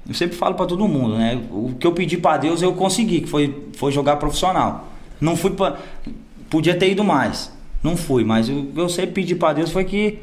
[0.07, 1.39] eu sempre falo pra todo mundo, né?
[1.51, 4.87] O que eu pedi pra Deus eu consegui, que foi, foi jogar profissional.
[5.21, 5.77] Não fui pra.
[6.49, 7.51] Podia ter ido mais.
[7.83, 10.19] Não fui, mas o que eu sempre pedi pra Deus foi que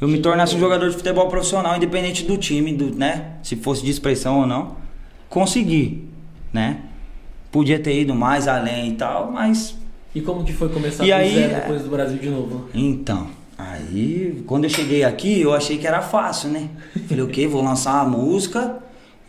[0.00, 3.36] eu me tornasse um jogador de futebol profissional, independente do time, do, né?
[3.42, 4.76] Se fosse de expressão ou não.
[5.28, 6.08] Consegui,
[6.52, 6.80] né?
[7.52, 9.76] Podia ter ido mais além e tal, mas
[10.14, 12.68] E como que foi começar E aí, depois do Brasil de novo?
[12.74, 13.28] Então,
[13.58, 16.68] aí quando eu cheguei aqui, eu achei que era fácil, né?
[17.08, 17.46] Falei, o quê?
[17.46, 18.76] Vou lançar uma música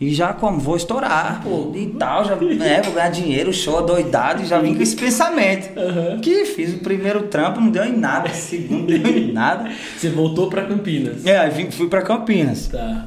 [0.00, 0.58] e já como?
[0.58, 4.74] Vou estourar, pô, e tal, já né, vou ganhar dinheiro, show, doidado, e já vim
[4.74, 5.78] com esse pensamento.
[5.78, 6.20] Aham.
[6.20, 9.70] Que fiz o primeiro trampo, não deu em nada, o segundo não deu em nada.
[9.98, 11.26] Você voltou pra Campinas.
[11.26, 12.68] É, aí vim- fui pra Campinas.
[12.68, 13.06] Tá.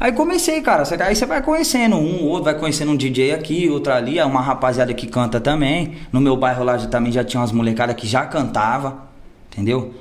[0.00, 0.82] Aí comecei, cara.
[1.06, 4.40] Aí você vai conhecendo um, outro, vai conhecendo um DJ aqui, outro ali, é uma
[4.40, 5.92] rapaziada que canta também.
[6.10, 9.04] No meu bairro lá já, também já tinha umas molecadas que já cantava,
[9.52, 9.94] entendeu?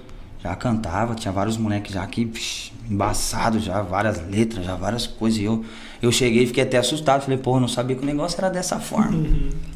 [0.43, 5.39] Já cantava, tinha vários moleques já aqui, psh, embaçados já, várias letras, já várias coisas.
[5.39, 5.63] E eu,
[6.01, 7.21] eu cheguei e fiquei até assustado.
[7.21, 9.25] Falei, eu não sabia que o negócio era dessa forma.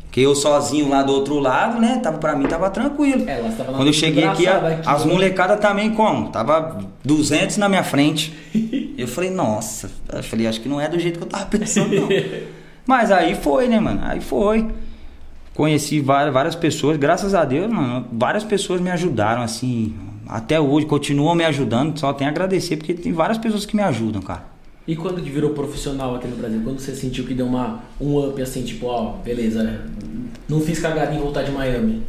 [0.04, 2.00] Porque eu sozinho lá do outro lado, né?
[2.04, 3.24] Tava, pra mim tava tranquilo.
[3.30, 5.14] É, Quando eu cheguei aqui, a- aqui, as né?
[5.14, 6.30] molecadas também como?
[6.30, 8.34] Tava 200 na minha frente.
[8.98, 11.94] Eu falei, nossa, eu falei, acho que não é do jeito que eu tava pensando,
[11.94, 12.10] não.
[12.84, 14.00] Mas aí foi, né, mano?
[14.04, 14.68] Aí foi.
[15.54, 19.94] Conheci várias, várias pessoas, graças a Deus, mano, várias pessoas me ajudaram, assim,
[20.28, 23.82] até hoje, continuam me ajudando, só tenho a agradecer, porque tem várias pessoas que me
[23.82, 24.46] ajudam, cara.
[24.88, 26.62] E quando que virou profissional aqui no Brasil?
[26.64, 29.86] Quando você sentiu que deu uma, um up assim, tipo, ó, beleza,
[30.48, 32.04] não fiz cagada em voltar de Miami?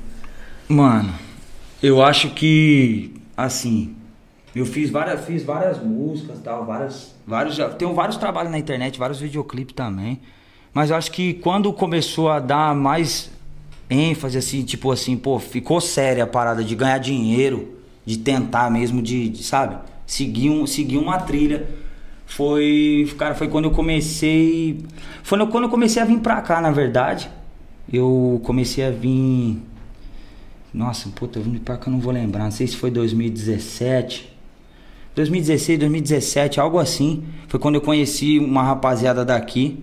[0.68, 1.12] Mano,
[1.82, 3.96] eu acho que assim,
[4.54, 9.20] eu fiz várias, fiz várias músicas, tal, várias, vários, tenho vários trabalhos na internet, vários
[9.20, 10.20] videoclipes também.
[10.72, 13.30] Mas eu acho que quando começou a dar mais
[13.90, 17.77] ênfase assim, tipo assim, pô, ficou séria a parada de ganhar dinheiro,
[18.08, 21.68] de tentar mesmo de, de, sabe, seguir um, seguir uma trilha.
[22.24, 24.82] Foi, cara, foi quando eu comecei,
[25.22, 27.30] foi quando eu comecei a vir pra cá, na verdade.
[27.92, 29.62] Eu comecei a vir
[30.72, 32.44] nossa, puta, eu vim pra cá, eu não vou lembrar.
[32.44, 34.32] Não sei se foi 2017.
[35.14, 37.24] 2016, 2017, algo assim.
[37.48, 39.82] Foi quando eu conheci uma rapaziada daqui.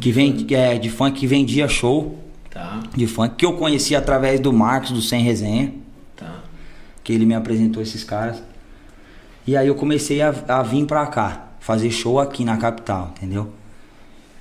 [0.00, 2.18] Que vem que é, de funk que vendia show
[2.50, 3.34] Tá, de funk.
[3.36, 5.72] Que eu conheci através do Marcos, do Sem Resenha.
[7.08, 8.42] Que ele me apresentou esses caras.
[9.46, 11.52] E aí eu comecei a, a vir pra cá.
[11.58, 13.48] Fazer show aqui na capital, entendeu?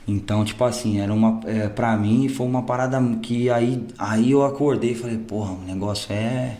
[0.06, 1.40] Então, tipo assim, era uma.
[1.46, 5.62] É, pra mim foi uma parada que aí, aí eu acordei e falei, porra, o
[5.66, 6.58] negócio é.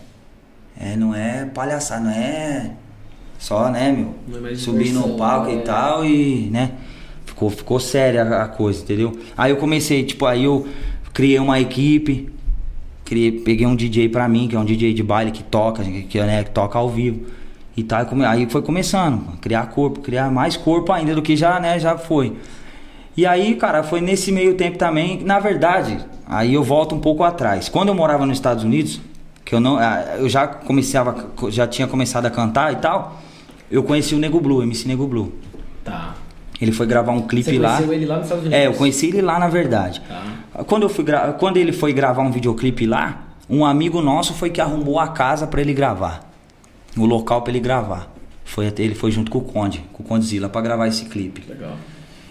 [0.80, 2.70] É, não é palhaçada, não é
[3.38, 4.48] só, né, meu?
[4.50, 5.56] É Subir no palco é.
[5.56, 6.72] e tal e, né?
[7.26, 9.18] Ficou, ficou séria a coisa, entendeu?
[9.36, 10.66] Aí eu comecei, tipo, aí eu
[11.12, 12.32] criei uma equipe,
[13.08, 16.20] criei, peguei um DJ pra mim, que é um DJ de baile que toca, que,
[16.20, 17.22] né, que toca ao vivo.
[17.76, 21.78] E come- aí foi começando, criar corpo, criar mais corpo ainda do que já, né,
[21.78, 22.34] já foi.
[23.16, 27.24] E aí, cara, foi nesse meio tempo também, na verdade, aí eu volto um pouco
[27.24, 27.68] atrás.
[27.68, 29.00] Quando eu morava nos Estados Unidos,
[29.44, 33.20] que eu não, ah, eu já começava, já tinha começado a cantar e tal,
[33.70, 35.32] eu conheci o Nego Blue, MC Nego Blue.
[35.84, 36.14] Tá.
[36.60, 37.74] Ele foi gravar um clipe Você lá.
[37.76, 38.60] conheceu ele lá nos Estados Unidos?
[38.62, 40.02] É, eu conheci ele lá, na verdade.
[40.08, 40.64] Tá.
[40.64, 44.50] Quando, eu fui gra- Quando ele foi gravar um videoclipe lá, um amigo nosso foi
[44.50, 46.28] que arrumou a casa pra ele gravar.
[46.96, 48.12] O local pra ele gravar.
[48.44, 51.44] Foi até, ele foi junto com o Conde, com o Condzilla, pra gravar esse clipe.
[51.48, 51.76] Legal.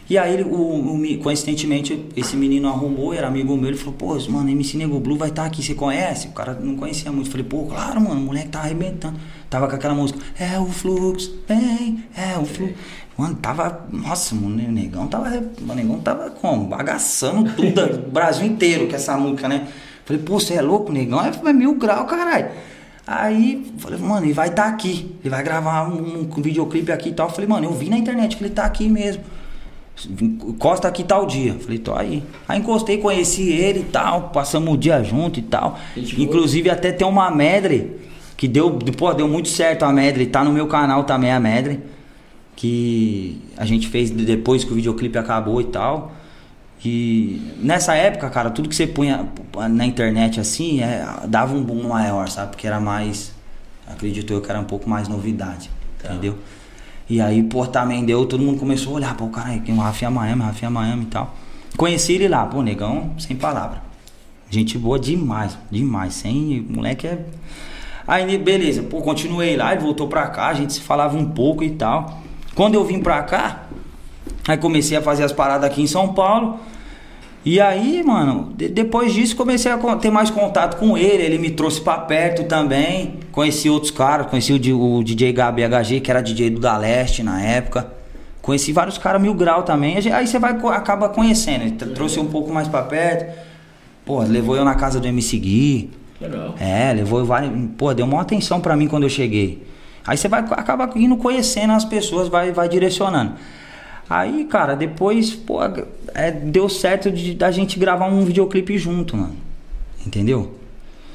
[0.09, 0.47] E aí, o,
[0.95, 5.17] o coincidentemente, esse menino arrumou, era amigo meu, ele falou, pô, mano, MC Nego Blue
[5.17, 6.27] vai estar aqui, você conhece?
[6.29, 7.27] O cara não conhecia muito.
[7.27, 9.17] Eu falei, pô, claro, mano, o moleque tá arrebentando.
[9.49, 12.73] Tava com aquela música, é o fluxo, vem, é o fluxo.
[13.17, 16.65] Mano, tava, nossa, o negão tava, o negão tava como?
[16.67, 19.67] Bagaçando tudo, o Brasil inteiro com essa música, né?
[20.05, 22.49] Falei, pô, você é louco, negão é, é mil grau, caralho.
[23.07, 27.13] Aí, falei, mano, ele vai estar aqui, ele vai gravar um, um videoclipe aqui e
[27.13, 27.29] tal.
[27.29, 29.23] Falei, mano, eu vi na internet que ele tá aqui mesmo.
[30.21, 31.55] Encosta aqui tal dia.
[31.55, 32.23] Falei, tô aí.
[32.47, 35.79] Aí encostei, conheci ele e tal, passamos o dia junto e tal.
[35.95, 37.97] Gente Inclusive até tem uma medley
[38.35, 41.79] que deu, pô, deu muito certo a medley, tá no meu canal também a medley.
[42.57, 46.11] Que a gente fez depois que o videoclipe acabou e tal.
[46.83, 49.27] E nessa época, cara, tudo que você punha
[49.69, 52.51] na internet assim, é, dava um boom maior, sabe?
[52.51, 53.31] Porque era mais.
[53.87, 55.69] Acredito eu que era um pouco mais novidade.
[56.01, 56.09] Tá.
[56.09, 56.37] Entendeu?
[57.09, 60.11] E aí, pô, também deu, todo mundo começou a olhar, pô, cara, tem o Rafinha
[60.11, 61.33] Miami, Rafinha Miami e tal.
[61.77, 63.81] Conheci ele lá, pô, negão, sem palavra.
[64.49, 66.65] Gente boa demais, demais, sem.
[66.69, 67.25] Moleque é.
[68.07, 71.63] Aí, beleza, pô, continuei lá, ele voltou pra cá, a gente se falava um pouco
[71.63, 72.21] e tal.
[72.57, 73.63] Quando eu vim pra cá,
[74.47, 76.59] aí comecei a fazer as paradas aqui em São Paulo.
[77.45, 81.23] E aí, mano, de- depois disso comecei a ter mais contato com ele.
[81.23, 83.19] Ele me trouxe pra perto também.
[83.31, 87.23] Conheci outros caras, conheci o, o DJ Gabi HG, que era DJ do Da Leste
[87.23, 87.89] na época.
[88.41, 89.95] Conheci vários caras mil grau também.
[90.11, 91.61] Aí você vai acaba conhecendo.
[91.61, 93.33] Ele tr- trouxe um pouco mais pra perto.
[94.03, 95.89] Pô, levou eu na casa do MC Gui.
[96.19, 96.55] Legal.
[96.59, 97.51] É, levou vários.
[97.77, 99.63] Pô, deu uma atenção pra mim quando eu cheguei.
[100.07, 103.33] Aí você vai acaba indo conhecendo as pessoas, vai, vai direcionando.
[104.09, 105.59] Aí, cara, depois, pô,
[106.15, 109.35] é, deu certo de, da gente gravar um videoclipe junto, mano.
[110.05, 110.53] Entendeu?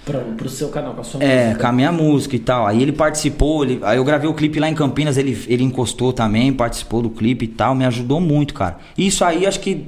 [0.05, 1.61] Pra, pro seu canal, com a sua É, música.
[1.61, 2.66] com a minha música e tal.
[2.66, 6.12] Aí ele participou, ele, aí eu gravei o clipe lá em Campinas, ele, ele encostou
[6.12, 8.78] também, participou do clipe e tal, me ajudou muito, cara.
[8.98, 9.87] Isso aí acho que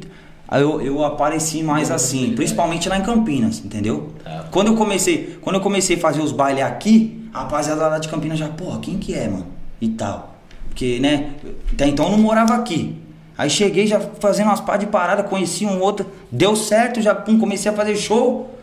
[0.49, 4.13] aí eu, eu apareci mais assim, principalmente lá em Campinas, entendeu?
[4.23, 4.47] Tá.
[4.51, 8.09] Quando eu comecei, quando eu comecei a fazer os bailes aqui, a rapaziada lá de
[8.09, 9.47] Campinas já, porra, quem que é, mano?
[9.81, 10.35] E tal.
[10.69, 11.31] Porque, né,
[11.73, 12.99] até então eu não morava aqui.
[13.37, 17.39] Aí cheguei já fazendo umas pá de parada, conheci um outro, deu certo, já pum,
[17.39, 18.55] comecei a fazer show.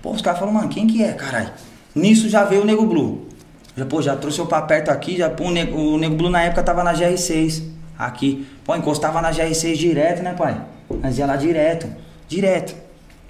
[0.00, 1.50] Pô, os caras falaram, mano, quem que é, caralho?
[1.94, 3.28] Nisso já veio o Nego Blue.
[3.76, 6.42] Já, pô, já trouxe eu pra perto aqui, já, o Nego, o Nego Blue na
[6.42, 7.62] época tava na GR6,
[8.06, 8.46] aqui.
[8.64, 10.60] Pô, encostava na GR6 direto, né, pai?
[11.02, 11.86] Mas ia lá direto,
[12.28, 12.74] direto,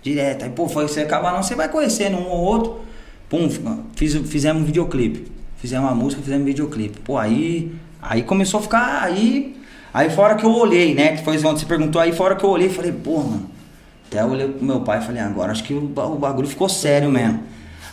[0.02, 0.44] direto.
[0.44, 2.80] Aí, pô, foi, você acaba não, você vai conhecendo um ou outro.
[3.28, 3.48] Pum,
[3.96, 5.30] fiz, fizemos um videoclipe.
[5.56, 6.98] Fizemos uma música, fizemos um videoclipe.
[7.00, 9.56] Pô, aí, aí começou a ficar, aí...
[9.94, 12.48] Aí fora que eu olhei, né, que foi onde você perguntou, aí fora que eu
[12.48, 13.50] olhei, falei, pô, mano...
[14.08, 16.48] Até eu olhei pro meu pai e falei, agora acho que o, ba- o bagulho
[16.48, 17.40] ficou sério mesmo.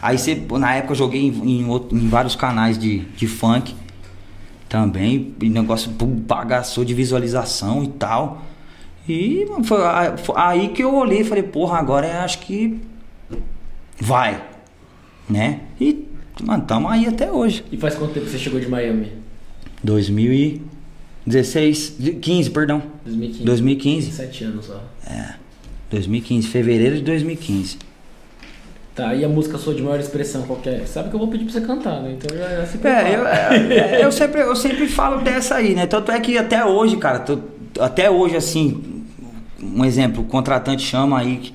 [0.02, 3.76] Aí você, na época eu joguei em, em outro- em vários canais de, de funk
[4.69, 8.45] também, e negócio bagaçou de visualização e tal.
[9.08, 9.79] E foi,
[10.36, 12.79] aí que eu olhei e falei, porra, agora eu acho que
[13.99, 14.43] vai,
[15.27, 15.62] né?
[15.82, 16.05] E,
[16.43, 17.65] mano, tamo aí até hoje.
[17.71, 19.12] E faz quanto tempo que você chegou de Miami?
[19.84, 22.84] 2016, 15, perdão.
[23.03, 23.43] 2015.
[23.43, 24.12] 2015.
[24.12, 24.84] Sete anos só.
[25.89, 27.79] 2015, fevereiro de 2015.
[28.95, 30.86] Tá, e a música sua de maior expressão, qual que é?
[30.86, 32.17] Sabe que eu vou pedir pra você cantar, né?
[32.17, 33.08] Então já, já se prepara.
[33.08, 35.86] É, eu, é, eu, sempre, eu sempre falo dessa aí, né?
[35.88, 37.39] Tanto é que até hoje, cara, tô-
[37.80, 39.06] até hoje, assim,
[39.62, 41.54] um exemplo, o contratante chama aí,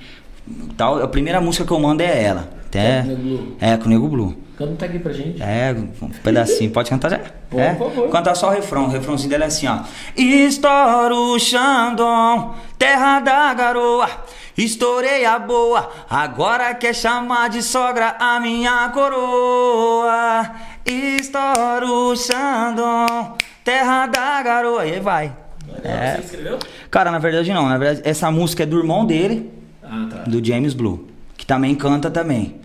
[0.75, 2.49] tal, a primeira música que eu mando é ela.
[2.67, 3.57] Até, É com o Nego Blue.
[3.61, 4.35] é, com o Nego Blue.
[4.57, 5.41] Canta tag pra gente.
[5.43, 6.71] É, um pedacinho.
[6.71, 7.19] Pode cantar já?
[7.49, 7.75] Por é?
[7.75, 8.09] favor.
[8.09, 8.85] Cantar só o refrão.
[8.85, 9.79] O refrãozinho dela é assim, ó.
[10.15, 14.09] Estouro Xandão, terra da garoa.
[14.57, 20.49] Estourei a boa, agora quer chamar de sogra a minha coroa.
[20.85, 24.85] Estouro Xandão, terra da garoa.
[24.85, 25.35] E aí vai.
[25.83, 26.15] É.
[26.15, 26.59] Você escreveu?
[26.89, 27.67] Cara, na verdade não.
[27.67, 29.51] Na verdade, essa música é do irmão dele,
[29.83, 30.17] Ah, tá.
[30.23, 31.07] do James Blue.
[31.35, 32.55] Que também canta também.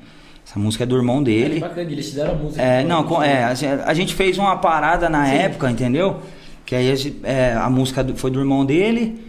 [0.47, 1.55] Essa música é do irmão dele.
[1.55, 2.63] Que bacana, eles deram a música.
[2.63, 6.21] É, não, com- é, a gente- fez uma parada na época, entendeu?
[6.65, 9.25] Que aí a, gente- é, a música foi do irmão dele.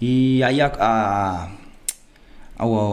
[0.00, 1.48] E aí a, a,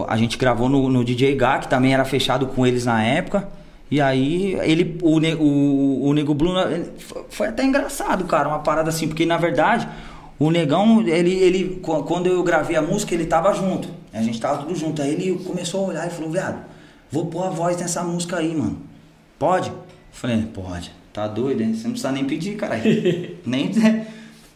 [0.08, 3.48] a- gente gravou no, no DJ Gá, que também era fechado com eles na época.
[3.90, 6.90] E aí ele, o, o, o Nego Blue, ele-
[7.30, 9.88] foi- até engraçado, cara, uma parada assim, porque na verdade
[10.38, 13.88] o Negão, ele, ele, qu- quando eu gravei a música, ele tava junto.
[14.12, 15.02] A gente tava tudo junto.
[15.02, 16.58] Aí ele começou a olhar e falou, viado,
[17.10, 18.78] vou pôr a voz nessa música aí, mano.
[19.38, 19.72] Pode?
[20.12, 20.90] Falei, pode.
[21.12, 21.74] Tá doido, hein?
[21.74, 22.82] Você não precisa nem pedir, caralho.
[23.44, 23.70] nem.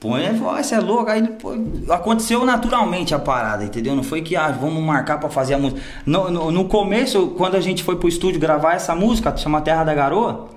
[0.03, 1.09] Põe você é louco.
[1.09, 1.55] Aí pô,
[1.89, 3.95] aconteceu naturalmente a parada, entendeu?
[3.95, 5.81] Não foi que, ah, vamos marcar pra fazer a música.
[6.05, 9.85] No, no, no começo, quando a gente foi pro estúdio gravar essa música, chama Terra
[9.85, 10.49] da Garoa,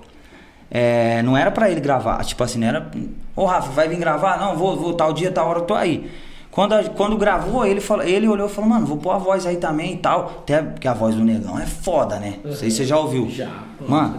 [0.68, 2.24] é, não era pra ele gravar.
[2.24, 2.90] Tipo assim, não era.
[3.36, 4.36] Ô Rafa, vai vir gravar?
[4.40, 6.10] Não, vou, vou tal dia, tal hora, eu tô aí.
[6.56, 9.44] Quando, a- quando gravou, ele, falou, ele olhou e falou, mano, vou pôr a voz
[9.44, 10.38] aí também e tal.
[10.42, 12.36] Até porque a voz do negão é foda, né?
[12.42, 13.28] Não sei se você já ouviu.
[13.30, 13.50] Já.
[13.86, 14.18] Mano,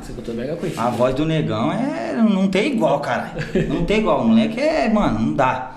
[0.78, 2.14] a voz do negão é.
[2.14, 3.32] Não tem igual, cara.
[3.68, 4.22] Não tem igual.
[4.22, 5.72] O moleque é, mano, não dá.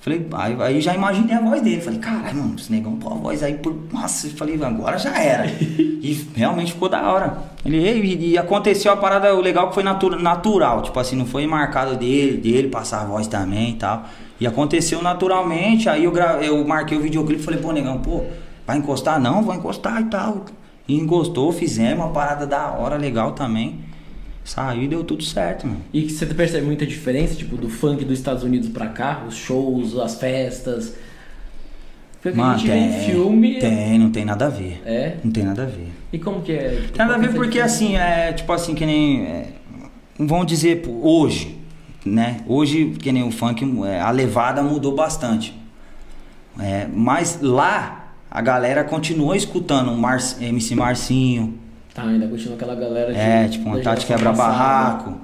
[0.00, 1.80] Falei, aí, aí já imaginei a voz dele.
[1.80, 3.74] Falei, caralho, mano, esse negão pô a voz aí por.
[3.92, 5.46] Nossa, eu falei, agora já era.
[5.46, 7.38] E realmente ficou da hora.
[7.64, 7.78] Ele,
[8.14, 10.82] e, e aconteceu a parada, o legal que foi natu- natural.
[10.82, 14.02] Tipo assim, não foi marcado dele, dele passar a voz também e tal.
[14.40, 16.38] E aconteceu naturalmente, aí eu, gra...
[16.42, 18.24] eu marquei o videoclipe e falei, pô, negão, pô,
[18.66, 19.20] vai encostar?
[19.20, 20.44] Não, vou encostar e tal.
[20.86, 23.78] E encostou, fizemos uma parada da hora, legal também.
[24.44, 25.80] Saiu e deu tudo certo, mano.
[25.92, 29.24] E você percebe muita diferença, tipo, do funk dos Estados Unidos pra cá?
[29.26, 30.94] Os shows, as festas?
[32.20, 33.58] Porque mano, a gente tem, vê em filme...
[33.58, 34.82] Tem, não tem nada a ver.
[34.84, 35.16] É?
[35.24, 35.88] Não tem nada a ver.
[36.12, 36.82] E como que é?
[36.92, 39.24] Tem nada a ver porque, assim, é tipo assim, que nem...
[39.24, 39.48] É,
[40.18, 41.58] vamos dizer, hoje,
[42.04, 42.40] né?
[42.46, 45.58] Hoje, que nem o funk, é, a levada mudou bastante.
[46.58, 51.58] É, mas lá, a galera continua escutando o Mar MC Marcinho,
[51.94, 55.14] Tá, ainda continua aquela galera de, É, tipo, uma Tati quebra-barraco.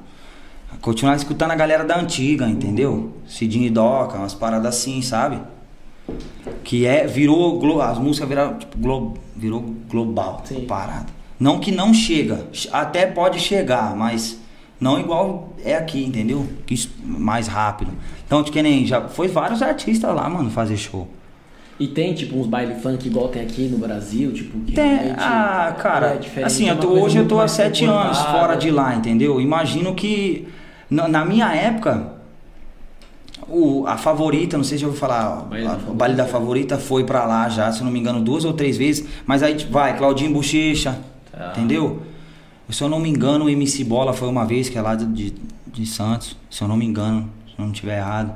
[0.80, 3.12] Continuar escutando a galera da antiga, entendeu?
[3.26, 5.40] Cidinho e Doca, umas paradas assim, sabe?
[6.62, 10.64] Que é, virou, as músicas viraram, tipo, glo, virou global, Sim.
[10.64, 11.06] parada.
[11.40, 14.38] Não que não chega, até pode chegar, mas
[14.80, 16.46] não igual é aqui, entendeu?
[16.66, 17.92] Que mais rápido.
[18.26, 21.06] Então, que nem, já foi vários artistas lá, mano, fazer show.
[21.78, 25.12] E tem, tipo, uns baile funk igual tem aqui no Brasil, tipo, que tem.
[25.16, 28.94] Ah, cara, é assim, eu tô, hoje eu tô há sete anos fora de lá,
[28.94, 29.40] entendeu?
[29.40, 30.46] Imagino que
[30.90, 32.12] na, na minha época,
[33.48, 36.76] o, a favorita, não sei se eu vou falar, baile a, o baile da favorita
[36.76, 39.96] foi pra lá já, se não me engano, duas ou três vezes, mas aí vai,
[39.96, 40.98] Claudinho Bochecha,
[41.32, 41.52] tá.
[41.52, 42.02] entendeu?
[42.72, 45.34] Se eu não me engano, o MC Bola foi uma vez, que é lá de,
[45.66, 48.32] de Santos, se eu não me engano, se eu não estiver errado.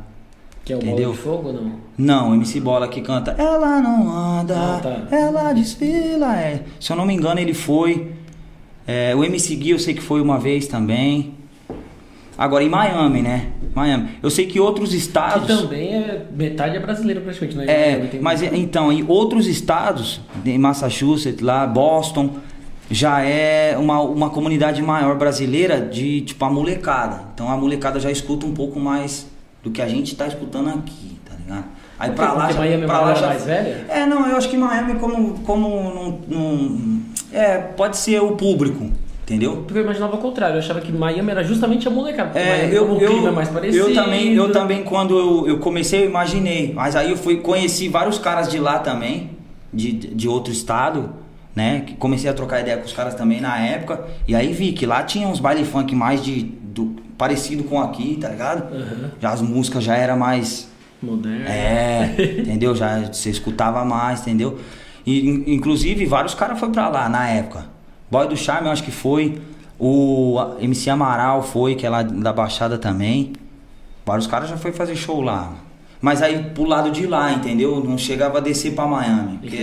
[0.64, 1.10] Que é o Entendeu?
[1.10, 1.72] Bola de Fogo ou não?
[1.96, 5.16] Não, o MC Bola que canta Ela não anda, ah, tá.
[5.16, 6.36] ela desfila.
[6.36, 6.62] É.
[6.80, 8.12] Se eu não me engano, ele foi.
[8.86, 11.34] É, o MC Gui eu sei que foi uma vez também.
[12.36, 13.52] Agora em Miami, né?
[13.74, 14.08] Miami.
[14.22, 15.46] Eu sei que outros estados.
[15.46, 17.66] Que também é metade é brasileiro praticamente, né?
[17.66, 22.36] É, mas então, em outros estados, em Massachusetts, lá, Boston,
[22.90, 27.22] já é uma, uma comunidade maior brasileira de tipo a molecada.
[27.34, 29.26] Então a molecada já escuta um pouco mais
[29.62, 31.64] do que a gente tá escutando aqui, tá ligado?
[31.98, 33.86] Aí pra lá, já, Miami pra lá já mais velha?
[33.88, 37.00] É, não, eu acho que Miami como como não,
[37.32, 38.90] é, pode ser o público,
[39.22, 39.58] entendeu?
[39.58, 42.38] Porque eu imaginava o contrário, eu achava que Miami era justamente a molecada.
[42.38, 43.88] É, Miami, eu, eu, clima é mais parecido.
[43.88, 47.88] Eu também, eu também quando eu, eu comecei eu imaginei, mas aí eu fui conheci
[47.88, 49.30] vários caras de lá também,
[49.72, 51.23] de, de outro estado,
[51.54, 51.84] né?
[51.98, 55.02] Comecei a trocar ideia com os caras também na época, e aí vi que lá
[55.02, 58.74] tinha uns baile funk mais de do, parecido com aqui, tá ligado?
[58.74, 59.10] Uhum.
[59.20, 60.68] Já as músicas já era mais
[61.00, 61.48] moderna.
[61.48, 62.74] É, entendeu?
[62.74, 64.58] Já você escutava mais, entendeu?
[65.06, 67.66] E inclusive vários caras foram pra lá na época.
[68.10, 69.40] Boy do Charme, eu acho que foi.
[69.78, 73.32] O MC Amaral foi, que é lá da Baixada também.
[74.06, 75.52] Vários caras já foi fazer show lá.
[76.00, 77.82] Mas aí pro lado de lá, entendeu?
[77.82, 79.38] Não chegava a descer pra Miami.
[79.38, 79.62] Porque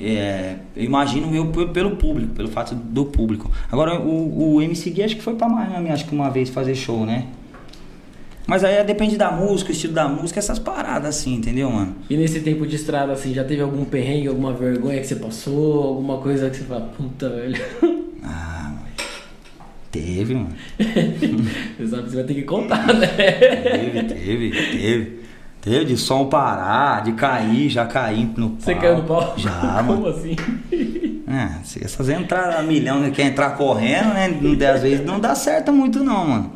[0.00, 3.50] é, eu imagino eu pelo público, pelo fato do público.
[3.70, 6.74] Agora, o, o MC Gui acho que foi pra Miami, acho que uma vez fazer
[6.74, 7.26] show, né?
[8.46, 11.94] Mas aí depende da música, estilo da música, essas paradas assim, entendeu, mano?
[12.08, 15.84] E nesse tempo de estrada, assim, já teve algum perrengue, alguma vergonha que você passou?
[15.84, 17.60] Alguma coisa que você fala, puta, velho.
[18.22, 18.74] Ah,
[19.90, 20.54] teve, mano.
[20.78, 23.06] você sabe que você vai ter que contar, né?
[23.06, 25.19] Teve, teve, teve.
[25.60, 28.56] Teve de som parar, de cair, já caí no pau.
[28.60, 29.34] Você caiu no pau?
[29.36, 29.50] Já,
[29.86, 30.08] Como mano.
[30.08, 30.34] assim?
[31.28, 34.26] É, essas entradas a milhão que quer entrar correndo, né?
[34.74, 36.52] Às vezes não dá certo muito não, mano.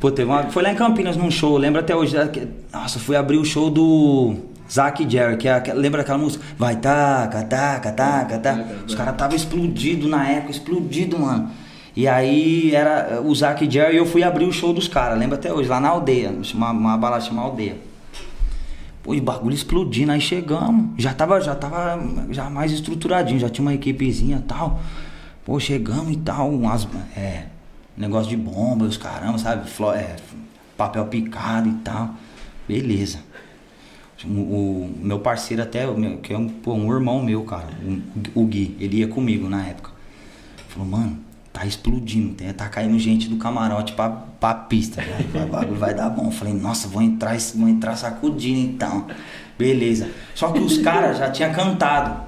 [0.00, 2.16] Pô, teve uma, foi lá em Campinas num show, lembra até hoje.
[2.72, 4.34] Nossa, fui abrir o show do
[4.70, 6.44] Zack Jerry, que é, lembra daquela música?
[6.58, 8.66] Vai taca, taca, taca, taca.
[8.86, 11.50] Os caras estavam explodidos na época, explodido, mano.
[11.96, 15.18] E aí era o Zac e Jerry e eu fui abrir o show dos caras,
[15.18, 17.78] lembra até hoje, lá na aldeia, uma, uma balada chamada Aldeia.
[19.02, 20.90] Pô, e o bagulho explodindo, aí chegamos.
[20.98, 21.98] Já tava, já tava
[22.30, 24.80] já mais estruturadinho, já tinha uma equipezinha e tal.
[25.44, 27.44] Pô, chegamos e tal, umas, é,
[27.96, 29.70] negócio de bomba, os caramba, sabe?
[29.70, 30.16] Flo, é,
[30.76, 32.10] papel picado e tal.
[32.68, 33.20] Beleza.
[34.24, 35.86] O, o meu parceiro até,
[36.22, 37.68] que é um, pô, um irmão meu, cara,
[38.34, 39.92] o, o Gui, ele ia comigo na época.
[40.68, 41.25] Falou, mano,
[41.56, 45.02] tá explodindo, tá caindo gente do camarote pra, pra pista.
[45.34, 46.30] O bagulho vai dar bom.
[46.30, 49.06] Falei, nossa, vou entrar, vou entrar sacudindo então.
[49.58, 50.10] Beleza.
[50.34, 52.20] Só que os caras já tinham cantado.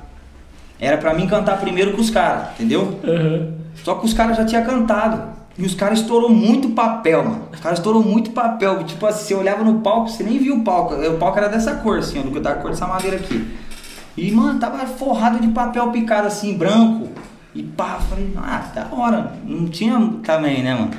[0.81, 2.99] Era pra mim cantar primeiro com os caras, entendeu?
[3.05, 3.53] Uhum.
[3.85, 5.37] Só que os caras já tinham cantado.
[5.59, 7.49] E os caras estourou muito papel, mano.
[7.53, 8.83] Os caras estourou muito papel.
[8.85, 10.95] Tipo assim, você olhava no palco, você nem viu o palco.
[10.95, 13.47] O palco era dessa cor, assim, ó, da cor dessa madeira aqui.
[14.17, 17.09] E, mano, tava forrado de papel picado assim, branco.
[17.55, 19.33] E pá, falei, ah, da hora.
[19.45, 20.93] Não tinha também, né, mano?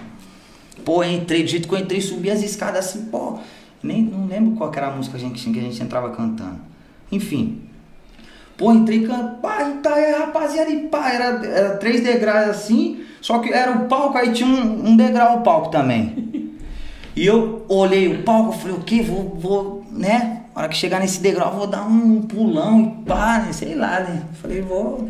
[0.84, 3.38] Pô, entrei, do jeito que eu entrei, subi as escadas assim, pô.
[3.82, 6.60] Nem, não lembro qual era a música que a gente, que a gente entrava cantando.
[7.12, 7.62] Enfim.
[8.58, 13.06] Pô, entrei cantando, pá, e tá aí, rapaziada, e pá, era, era três degraus assim,
[13.22, 16.30] só que era o palco, aí tinha um, um degrau o palco também.
[17.16, 19.02] E eu olhei o palco, falei, o quê?
[19.02, 20.44] Vou, vou, né?
[20.56, 23.52] Na hora que chegar nesse degrau, vou dar um pulão e pá, né?
[23.52, 24.24] sei lá, né?
[24.42, 25.10] Falei, vou.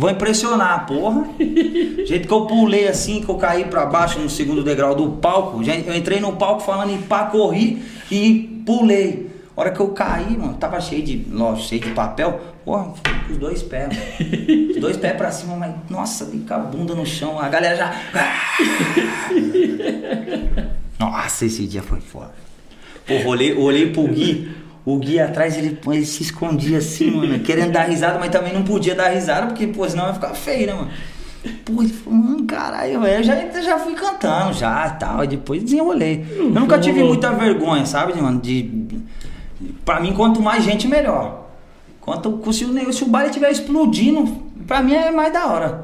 [0.00, 1.28] Vou impressionar, porra.
[1.38, 1.44] Do
[2.08, 5.62] jeito que eu pulei assim, que eu caí pra baixo no segundo degrau do palco,
[5.62, 9.28] eu entrei no palco falando em pá, corri e pulei.
[9.54, 12.94] A hora que eu caí, mano, tava cheio de, lógico, cheio de papel, porra,
[13.26, 14.70] com os dois pés, mano.
[14.70, 17.94] Os dois pés pra cima, mas, nossa, com a bunda no chão, a galera já.
[20.98, 22.32] Nossa, esse dia foi foda.
[23.06, 24.50] Porra, olhei, olhei pro Gui,
[24.84, 28.62] o Gui atrás, ele, ele se escondia assim, mano, querendo dar risada, mas também não
[28.62, 30.90] podia dar risada, porque, pô, senão ia ficar feio, né, mano?
[31.64, 35.62] Pô, ele falou, mano, caralho, eu já, já fui cantando já e tal, e depois
[35.62, 36.26] desenrolei.
[36.36, 38.88] Eu nunca tive muita vergonha, sabe, mano, de...
[39.84, 41.48] Pra mim, quanto mais gente, melhor.
[42.00, 44.26] Quanto, se, o, se o baile estiver explodindo,
[44.66, 45.82] pra mim é mais da hora.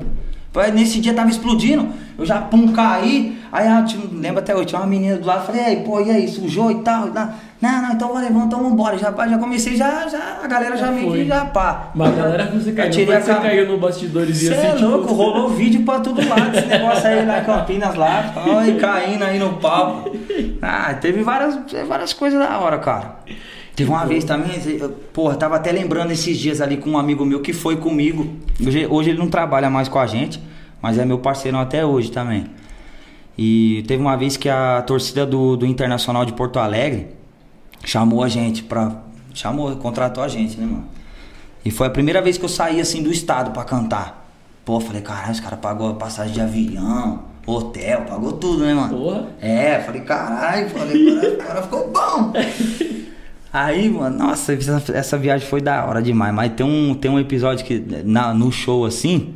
[0.73, 1.89] Nesse dia tava explodindo,
[2.19, 3.39] eu já pum, caí.
[3.53, 6.11] Aí eu tinha, lembro até hoje, tinha uma menina do lado, falei, ei, pô, e
[6.11, 7.09] aí, sujou e tal?
[7.09, 7.31] e tal.
[7.61, 8.99] Não, não, então levantar, então vambora.
[8.99, 11.91] Já, já comecei, já, já, a galera já, Já que já pá.
[11.95, 14.89] Mas a galera você caiu, tirei você caiu no bastidores e Cê assim, é tipo,
[14.89, 19.25] louco, rolou vídeo pra todo lado esse negócio aí lá em Campinas lá, ai, caindo
[19.25, 20.11] aí no palco.
[20.61, 23.17] Ah, teve várias, várias coisas da hora, cara.
[23.75, 27.25] Teve uma vez também, eu, porra, tava até lembrando esses dias ali com um amigo
[27.25, 28.35] meu que foi comigo.
[28.65, 30.43] Hoje, hoje ele não trabalha mais com a gente,
[30.81, 32.47] mas é meu parceiro até hoje também.
[33.37, 37.16] E teve uma vez que a torcida do, do Internacional de Porto Alegre
[37.85, 39.03] chamou a gente pra.
[39.35, 40.87] Chamou, contratou a gente, né, mano?
[41.65, 44.27] E foi a primeira vez que eu saí assim do estado pra cantar.
[44.65, 48.97] Pô, falei, caralho, os caras pagou a passagem de avião, hotel, pagou tudo, né, mano?
[48.97, 49.29] Porra.
[49.41, 51.09] É, falei, caralho, falei,
[51.41, 52.33] agora, ficou bom.
[53.53, 56.35] Aí, mano, nossa, essa, essa viagem foi da hora demais.
[56.35, 59.35] Mas tem um, tem um episódio que, na, no show assim,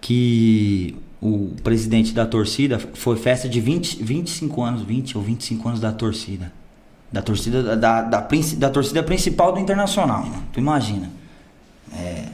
[0.00, 5.80] que o presidente da torcida foi festa de 20, 25 anos, 20 ou 25 anos
[5.80, 6.52] da torcida.
[7.16, 10.44] Da torcida da, da, da, da torcida principal do Internacional, mano.
[10.52, 11.10] Tu imagina.
[11.94, 12.26] É,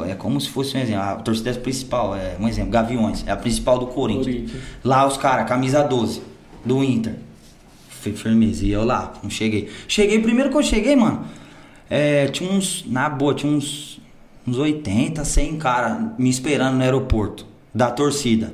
[0.00, 1.02] é como se fosse um exemplo.
[1.02, 4.26] A torcida principal, é um exemplo, Gaviões, é a principal do Corinthians.
[4.26, 4.62] Corinthians.
[4.84, 6.20] Lá os caras, camisa 12,
[6.62, 7.14] do Inter.
[7.88, 8.66] Foi firmeza.
[8.66, 9.70] E eu lá, não cheguei.
[9.88, 11.24] Cheguei, primeiro que eu cheguei, mano,
[11.88, 13.98] é, tinha uns, na boa, tinha uns,
[14.46, 18.52] uns 80, 100 cara me esperando no aeroporto, da torcida.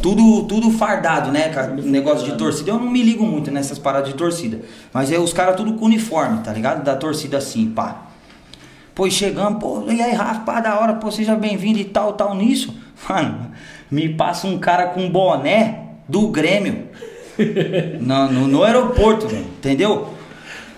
[0.00, 1.48] Tudo, tudo fardado, né?
[1.48, 1.72] cara?
[1.72, 2.70] Negócio de torcida.
[2.70, 4.60] Eu não me ligo muito nessas paradas de torcida.
[4.92, 6.84] Mas é os caras tudo com uniforme, tá ligado?
[6.84, 8.06] Da torcida assim, pá.
[8.94, 12.34] Pô, chegamos, pô, e aí, Rafa, pá, da hora, pô, seja bem-vindo e tal, tal
[12.34, 12.74] nisso.
[13.08, 13.50] Mano,
[13.90, 16.86] me passa um cara com boné do Grêmio.
[18.00, 20.14] no, no, no aeroporto, velho, entendeu?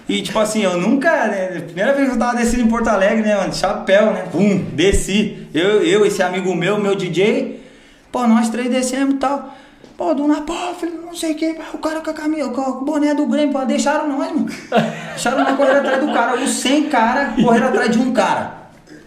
[0.08, 1.60] E tipo assim, eu nunca, né?
[1.60, 3.54] Primeira vez que eu tava descendo em Porto Alegre, né, mano?
[3.54, 4.24] Chapéu, né?
[4.32, 5.46] Pum, desci.
[5.52, 7.57] Eu, eu, esse amigo meu, meu DJ,
[8.10, 9.54] pô, nós três descemos e tal.
[9.96, 12.84] Pô, do pô, falei, não sei o que, o cara com a camisa, com o
[12.84, 14.46] boné do Grêmio, pô, deixaram nós, mano.
[15.08, 16.40] Deixaram nós correr atrás do cara.
[16.40, 18.58] Os 100 cara correram atrás de um cara.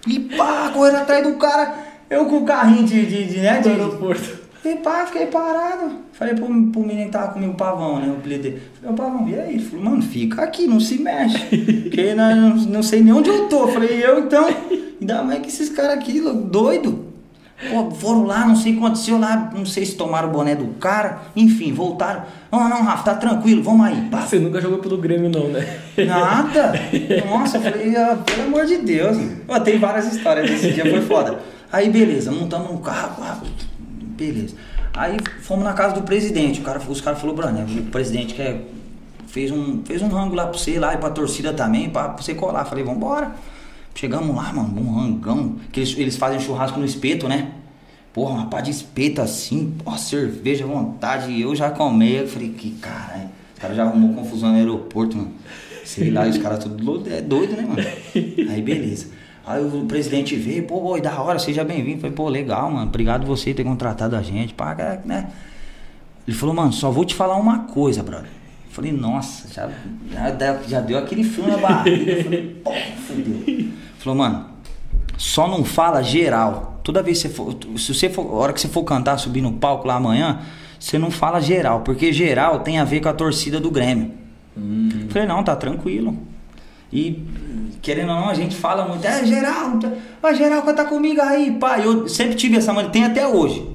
[0.05, 1.73] E pá, correram atrás do cara.
[2.09, 3.61] Eu com o carrinho de, de, de né?
[3.61, 4.37] De, aeroporto.
[4.65, 5.91] e pá, fiquei parado.
[6.11, 8.07] Falei pro, pro menino que tava comigo, o pavão, né?
[8.09, 8.61] O apelido dele.
[8.81, 9.53] Falei, ô pavão, e aí?
[9.53, 11.37] Ele falou, mano, fica aqui, não se mexe.
[11.83, 13.69] Porque não, não sei nem onde eu tô.
[13.69, 14.45] Falei, eu então.
[14.99, 17.10] Ainda mais que esses caras aqui, doido.
[17.69, 20.55] Pô, foram lá, não sei o que aconteceu lá, não sei se tomaram o boné
[20.55, 22.23] do cara, enfim, voltaram.
[22.51, 24.07] Não, não, Rafa, tá tranquilo, vamos aí.
[24.09, 24.21] Pá.
[24.21, 25.79] Você nunca jogou pelo Grêmio, não, né?
[25.97, 26.73] Nada.
[27.29, 29.17] Nossa, eu falei, ah, pelo amor de Deus.
[29.45, 31.39] Pô, tem várias histórias desse dia, foi foda.
[31.71, 33.45] Aí, beleza, montamos no carro,
[34.17, 34.55] beleza.
[34.93, 36.61] Aí fomos na casa do presidente.
[36.61, 38.61] O cara, os caras falaram, Bruno, o presidente quer,
[39.27, 42.23] fez, um, fez um rango lá pra você, lá e pra torcida também, pra, pra
[42.23, 42.65] você colar.
[42.65, 43.31] Falei, vambora.
[43.93, 45.55] Chegamos lá, mano, um rangão.
[45.71, 47.51] Que eles, eles fazem churrasco no espeto, né?
[48.13, 51.31] Porra, uma pá de espeto assim, ó, cerveja à vontade.
[51.31, 52.21] E eu já comei.
[52.21, 53.29] Eu falei, que caralho.
[53.53, 55.31] Os caras já arrumou confusão no aeroporto, mano.
[55.85, 57.81] Sei lá, os caras tudo doido, é doido, né, mano?
[58.51, 59.07] Aí beleza.
[59.45, 62.01] Aí o presidente veio, pô, oi, da hora, seja bem-vindo.
[62.01, 62.87] Falei, pô, legal, mano.
[62.87, 64.53] Obrigado você ter contratado a gente.
[64.53, 64.75] Pá,
[65.05, 65.29] né?
[66.27, 68.29] Ele falou, mano, só vou te falar uma coisa, brother.
[68.71, 69.69] Falei, nossa, já,
[70.13, 72.23] já, deu- já deu aquele frio na barriga.
[72.23, 72.71] Falei, pô,
[73.05, 73.67] fudeu.
[73.99, 74.45] Falou, mano,
[75.17, 76.79] só não fala geral.
[76.83, 79.41] Toda vez que você for, se você for, a hora que você for cantar, subir
[79.41, 80.39] no palco lá amanhã,
[80.79, 84.13] você não fala geral, porque geral tem a ver com a torcida do Grêmio.
[85.09, 86.17] Falei, não, tá tranquilo.
[86.93, 87.23] E
[87.81, 89.91] querendo ou não, a gente fala muito, é geral, tá-
[90.23, 91.85] ó, geral canta comigo aí, pai.
[91.85, 93.65] Eu sempre tive essa mania, tem até hoje.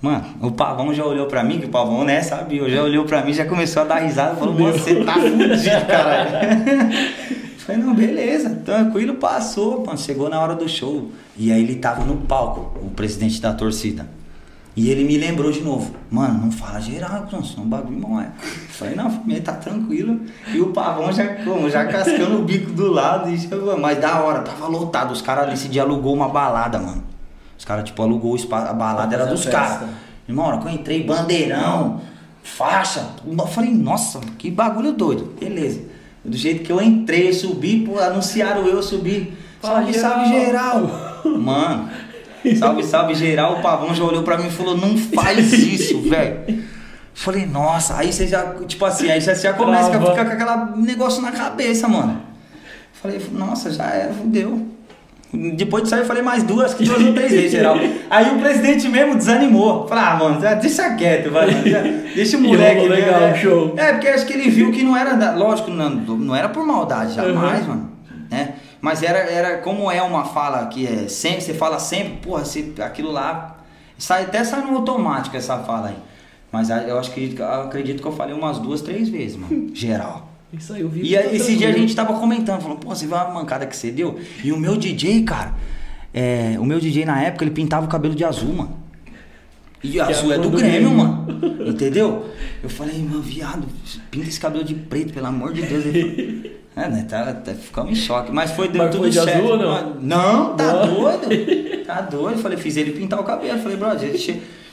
[0.00, 2.68] Mano, o pavão já olhou pra mim, que o pavão, né, sabia?
[2.68, 6.30] Já olhou pra mim, já começou a dar risada, falou, "Mano, você tá fudido, caralho.
[7.66, 11.10] Falei, não, beleza, tranquilo, passou, mano, chegou na hora do show.
[11.36, 14.06] E aí ele tava no palco, o presidente da torcida.
[14.76, 18.30] E ele me lembrou de novo, mano, não fala geral, senão o bagulho não é.
[18.68, 20.20] Falei, não, família, tá tranquilo.
[20.52, 23.48] E o pavão já, como, já cascando o bico do lado, e,
[23.80, 25.12] mas da hora, tava lotado.
[25.12, 27.02] Os caras nesse dia alugou uma balada, mano.
[27.66, 29.88] Caras, tipo, alugou o espaço, a balada era dos caras.
[30.28, 32.00] Irmão, hora que eu entrei, bandeirão,
[32.42, 33.04] faixa.
[33.26, 35.34] Eu falei, nossa, que bagulho doido.
[35.38, 35.82] Beleza.
[36.24, 39.36] Do jeito que eu entrei, subi, pô, anunciaram eu, subi.
[39.60, 41.20] Salve, salve geral.
[41.24, 41.90] Mano,
[42.56, 43.58] salve, salve geral.
[43.58, 46.64] O pavão já olhou pra mim e falou: Não faz isso, velho.
[47.14, 50.86] Falei, nossa, aí você já, tipo assim, aí você já começa a ficar com aquele
[50.86, 52.20] negócio na cabeça, mano.
[52.92, 54.75] Falei, nossa, já era, fudeu.
[55.32, 57.76] Depois de sair, eu falei mais duas, que duas ou três vezes, geral.
[58.08, 59.86] Aí o presidente mesmo desanimou.
[59.86, 61.50] Falei, ah, mano, deixa quieto, vai.
[62.14, 62.88] Deixa o moleque.
[62.88, 63.34] legal, né?
[63.36, 63.74] show.
[63.76, 65.14] É, porque acho que ele viu que não era.
[65.14, 67.68] Da, lógico, não, não era por maldade, jamais, uhum.
[67.68, 67.92] mano.
[68.30, 68.54] Né?
[68.80, 72.72] Mas era, era como é uma fala que é sempre, você fala sempre, porra, você,
[72.80, 73.56] aquilo lá.
[73.98, 75.96] Sai, até sai no automático essa fala aí.
[76.52, 79.74] Mas eu acho que eu acredito que eu falei umas duas, três vezes, mano.
[79.74, 80.35] Geral.
[80.58, 81.02] Isso aí, eu vi.
[81.02, 83.90] E esse dia a gente tava comentando, falou, pô, você viu a mancada que você
[83.90, 84.18] deu?
[84.42, 85.54] E o meu DJ, cara,
[86.12, 88.86] é, o meu DJ na época, ele pintava o cabelo de azul, mano.
[89.82, 91.26] E que azul é do Grêmio, mano.
[91.66, 92.26] Entendeu?
[92.62, 93.66] Eu falei, mano, viado,
[94.10, 95.84] pinta esse cabelo de preto, pelo amor de Deus.
[95.84, 97.06] Falou, é, né?
[97.08, 98.30] Tá, tá, ficamos em choque.
[98.32, 99.36] Mas foi Mas tudo foi de certo.
[99.36, 99.94] azul ou não?
[100.00, 101.84] Não, tá doido.
[101.86, 102.38] Tá doido.
[102.38, 103.58] Falei, fiz ele pintar o cabelo.
[103.60, 104.10] Falei, brother.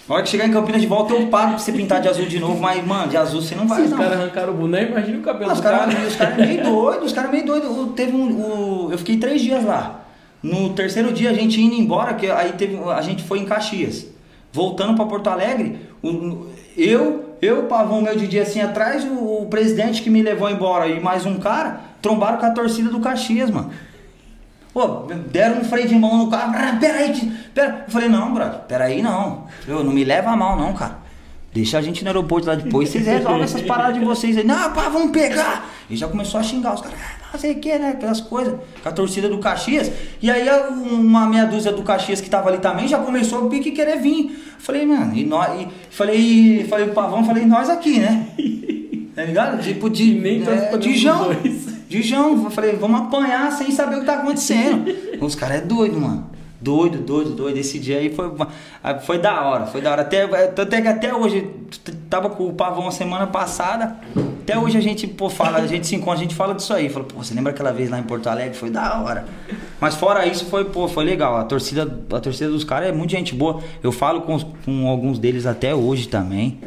[0.07, 2.25] Na hora que chegar em Campinas de volta, eu paro pra você pintar de azul
[2.25, 3.97] de novo, mas, mano, de azul você não vai, Se não.
[3.97, 5.77] os caras arrancaram o boneco, imagina o cabelo Ah, os cara.
[5.79, 7.69] caras os cara meio doidos, os caras meio doidos.
[7.95, 10.01] Teve um, o- eu fiquei três dias lá.
[10.41, 14.05] No terceiro dia, a gente indo embora, que aí teve, a gente foi em Caxias.
[14.51, 19.47] Voltando pra Porto Alegre, o- eu, eu, o Pavão, meu DJ assim atrás, o, o
[19.49, 23.49] presidente que me levou embora e mais um cara, trombaram com a torcida do Caxias,
[23.49, 23.71] mano.
[24.73, 26.53] Pô, deram um freio de mão no carro.
[26.57, 27.83] Ah, peraí, pera.
[27.87, 29.45] Eu falei, não, brother, peraí não.
[29.67, 31.03] Eu, não me leva a mal, não, cara.
[31.53, 34.43] Deixa a gente no aeroporto lá depois, vocês resolvem essas paradas de vocês aí.
[34.43, 35.69] Não, pá, vamos pegar.
[35.87, 37.89] E já começou a xingar os caras, ah, não sei o que, né?
[37.89, 38.55] Aquelas coisas.
[38.81, 39.91] Com a torcida do Caxias.
[40.19, 40.47] E aí
[40.81, 44.55] uma meia dúzia do Caxias que tava ali também já começou a pique querer vir.
[44.57, 45.61] Falei, mano, e nós.
[45.61, 48.29] E falei, falei pro Pavão, falei, nós aqui, né?
[49.15, 49.61] Tá ligado?
[49.61, 50.15] Tipo de.
[50.15, 51.23] Nem é, escolhendo de os Jão.
[51.25, 51.65] dois.
[51.87, 52.43] De Jão.
[52.45, 54.91] Eu falei, vamos apanhar sem saber o que tá acontecendo.
[55.21, 56.32] Os caras é doido, mano.
[56.63, 57.57] Doido, doido, doido.
[57.57, 58.31] Esse dia aí foi,
[58.81, 60.01] ah, foi da hora, foi da hora.
[60.01, 61.49] Até, até que até hoje,
[62.09, 63.97] tava com o Pavão a semana passada.
[64.41, 66.89] Até hoje a gente, pô, fala, a gente se encontra, a gente fala disso aí.
[66.89, 68.57] Pô, você lembra aquela vez lá em Porto Alegre?
[68.57, 69.25] Foi da hora.
[69.81, 71.35] Mas fora isso, foi, pô, foi legal.
[71.35, 71.83] A torcida,
[72.13, 73.59] a torcida dos caras é muito gente boa.
[73.83, 76.61] Eu falo com, com alguns deles até hoje também.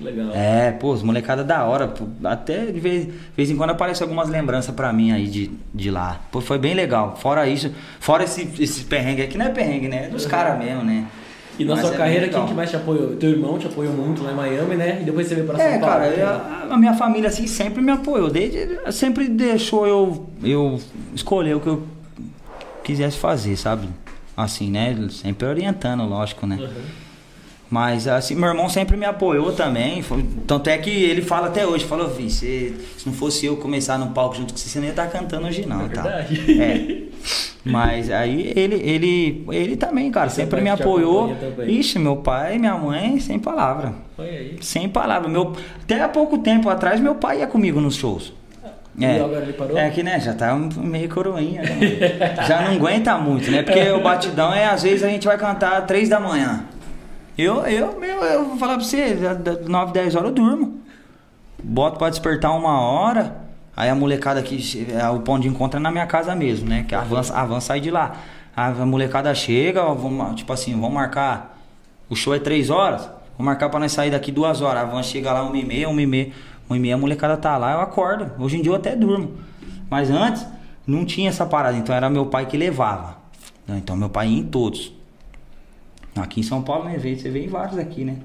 [0.00, 0.30] Legal.
[0.34, 1.92] É, pô, os molecada da hora.
[2.24, 5.90] Até de vez, de vez em quando aparecem algumas lembranças pra mim aí de, de
[5.90, 6.20] lá.
[6.30, 7.16] Pô, foi bem legal.
[7.16, 10.04] Fora isso, fora esse, esse perrengue aqui, não é perrengue, né?
[10.06, 11.06] É dos caras mesmo, né?
[11.58, 13.16] E na Mas sua é carreira, quem que mais te apoiou?
[13.16, 14.98] Teu irmão te apoiou muito lá em Miami, né?
[15.00, 15.86] E depois você veio pra São É, Paulo.
[15.94, 16.22] cara, né?
[16.22, 18.28] eu- a, a minha família assim sempre me apoiou.
[18.30, 20.78] Desde, sempre deixou eu, eu
[21.14, 21.82] escolher o que eu
[22.84, 23.88] quisesse fazer, sabe?
[24.36, 24.94] Assim, né?
[25.10, 26.56] Sempre orientando, lógico, né?
[26.60, 27.05] Uhum.
[27.68, 30.04] Mas assim, meu irmão sempre me apoiou também.
[30.46, 33.98] Tanto é que ele fala até hoje, falou, Vi, se, se não fosse eu começar
[33.98, 36.02] no palco junto com você, você não ia estar cantando hoje não, É tá?
[36.02, 36.62] verdade.
[36.62, 37.06] É.
[37.64, 41.36] Mas aí ele, ele, ele também, cara, E seu sempre me apoiou.
[41.66, 43.92] Ixi, meu pai e minha mãe, sem palavra.
[44.14, 44.56] Foi aí.
[44.60, 45.28] Sem palavra.
[45.28, 45.52] Meu,
[45.82, 48.32] até há pouco tempo atrás, meu pai ia comigo nos shows.
[49.52, 49.76] Parou?
[49.76, 51.62] É que, né, já tá meio coroinha.
[51.62, 52.34] né?
[52.46, 53.62] já não aguenta muito, né?
[53.62, 56.64] Porque o batidão é, às vezes, a gente vai cantar três da manhã.
[57.38, 60.80] Eu, eu, meu, eu vou falar pra você, já dá 9, 10 horas eu durmo.
[61.62, 63.44] Boto pra despertar uma hora.
[63.76, 66.86] Aí a molecada aqui, é, o ponto de encontro é na minha casa mesmo, né?
[66.88, 68.16] Que a van, a sai de lá.
[68.56, 71.58] A molecada chega, vamos, tipo assim, vamos marcar.
[72.08, 73.02] O show é 3 horas.
[73.36, 74.82] Vou marcar pra nós sair daqui duas horas.
[74.82, 76.32] A van chega lá 1 e meia, 1 e meia.
[76.70, 78.32] 1 e meia a molecada tá lá, eu acordo.
[78.42, 79.34] Hoje em dia eu até durmo.
[79.90, 80.46] Mas antes
[80.86, 83.18] não tinha essa parada, então era meu pai que levava.
[83.68, 84.95] Então meu pai ia em todos.
[86.16, 86.96] Aqui em São Paulo, né?
[86.98, 88.16] Veio- Você vê em vários aqui, né?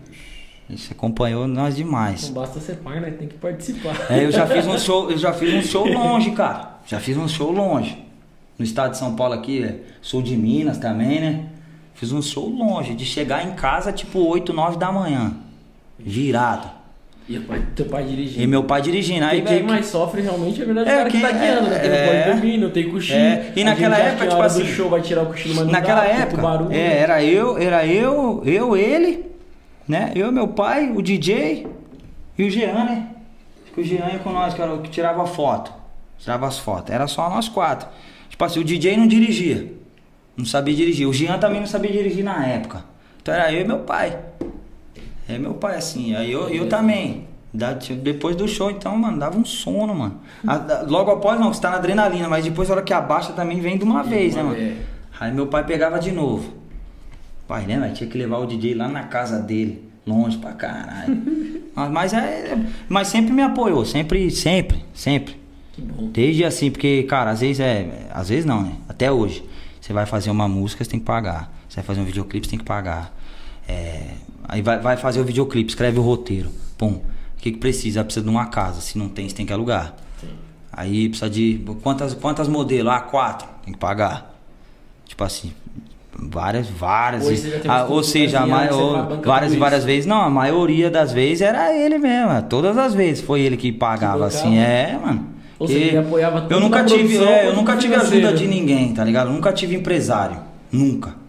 [0.70, 2.28] Você acompanhou nós demais.
[2.30, 3.12] Não basta ser pai, né?
[3.12, 3.94] Tem que participar.
[4.10, 6.80] É, eu já fiz um show, eu já fiz um show longe, cara.
[6.88, 7.98] Já fiz um show longe.
[8.58, 11.50] No estado de São Paulo aqui, é, sul de Minas também, né?
[11.94, 15.36] Fiz um show longe, de chegar em casa tipo 8, 9 da manhã.
[16.00, 16.70] Virado.
[17.30, 18.42] E o pai, teu pai dirigindo.
[18.44, 19.24] E meu pai dirigindo.
[19.26, 21.70] Aí, e quem mais sofre realmente é verdade É, o cara que quem- tá guiando,
[21.70, 21.80] né?
[21.80, 23.18] Que não é, pode dormir, não tem cochilo.
[23.20, 25.72] É, e naquela época, que tipo assim, do show vai tirar o cochilo, mas não
[25.72, 26.72] Naquela dá, época, barulho.
[26.74, 29.26] é, era eu, era eu, eu, ele,
[29.88, 30.12] né?
[30.16, 31.68] Eu, meu pai, o DJ
[32.38, 33.08] e o Jean, né?
[33.64, 35.72] Acho que o Jean ia com nós, que era o que tirava foto.
[36.20, 36.94] Tirava as fotos.
[36.94, 37.88] Era só nós quatro.
[38.30, 39.72] Tipo assim, o DJ não dirigia.
[40.36, 41.08] Não sabia dirigir.
[41.08, 42.84] O Jean também não sabia dirigir na época.
[43.22, 44.18] Então era eu e meu pai.
[45.34, 46.16] É meu pai, assim.
[46.16, 47.28] Aí eu, eu também.
[47.54, 50.20] Da- tipo, Depois do show, então, mano, dava um sono, mano.
[50.48, 53.34] A- da- logo após, não, você tá na adrenalina, mas depois, a hora que abaixa,
[53.34, 54.56] também vem de uma vez, né, mano?
[54.56, 54.78] vez.
[55.20, 56.54] Aí meu pai pegava de novo.
[57.48, 61.22] Pai, né, mas tinha que levar o DJ lá na casa dele, longe pra caralho.
[61.76, 62.58] mas, mas é.
[62.88, 65.36] Mas sempre me apoiou, sempre, sempre, sempre.
[65.74, 66.08] Que bom.
[66.12, 68.08] Desde assim, porque, cara, às vezes é.
[68.12, 68.74] Às vezes não, né?
[68.88, 69.44] Até hoje.
[69.80, 71.52] Você vai fazer uma música, você tem que pagar.
[71.68, 73.14] Você vai fazer um videoclipe, você tem que pagar.
[73.68, 74.02] É,
[74.52, 76.52] aí vai, vai fazer o videoclipe, escreve o roteiro.
[76.78, 76.99] Pum.
[77.38, 78.04] O que, que precisa?
[78.04, 78.82] Precisa de uma casa.
[78.82, 79.95] Se não tem, você tem que alugar.
[80.20, 80.28] Sim.
[80.72, 81.64] Aí precisa de.
[81.82, 82.91] Quantas, quantas modelos?
[82.91, 83.47] Ah, quatro.
[83.64, 84.36] Tem que pagar.
[85.06, 85.54] Tipo assim.
[86.14, 87.26] Várias, várias.
[87.26, 90.06] Hoje estúdio ou seja, maior, várias e várias vezes.
[90.06, 92.43] Não, a maioria das vezes era ele mesmo.
[92.43, 94.58] Todas as vezes foi ele que pagava, Que assim.
[94.58, 95.28] É, mano.
[95.58, 98.47] Ou seja, ele apoiava tanto eu nunca tive, produção é, eu nunca tive ajuda de
[98.47, 99.28] ninguém, tá ligado?
[99.28, 100.38] Eu nunca tive empresário.
[100.72, 101.21] Nunca.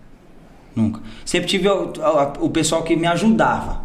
[0.74, 1.00] Nunca.
[1.24, 3.82] Sempre tive o, o- o pessoal que me ajudava.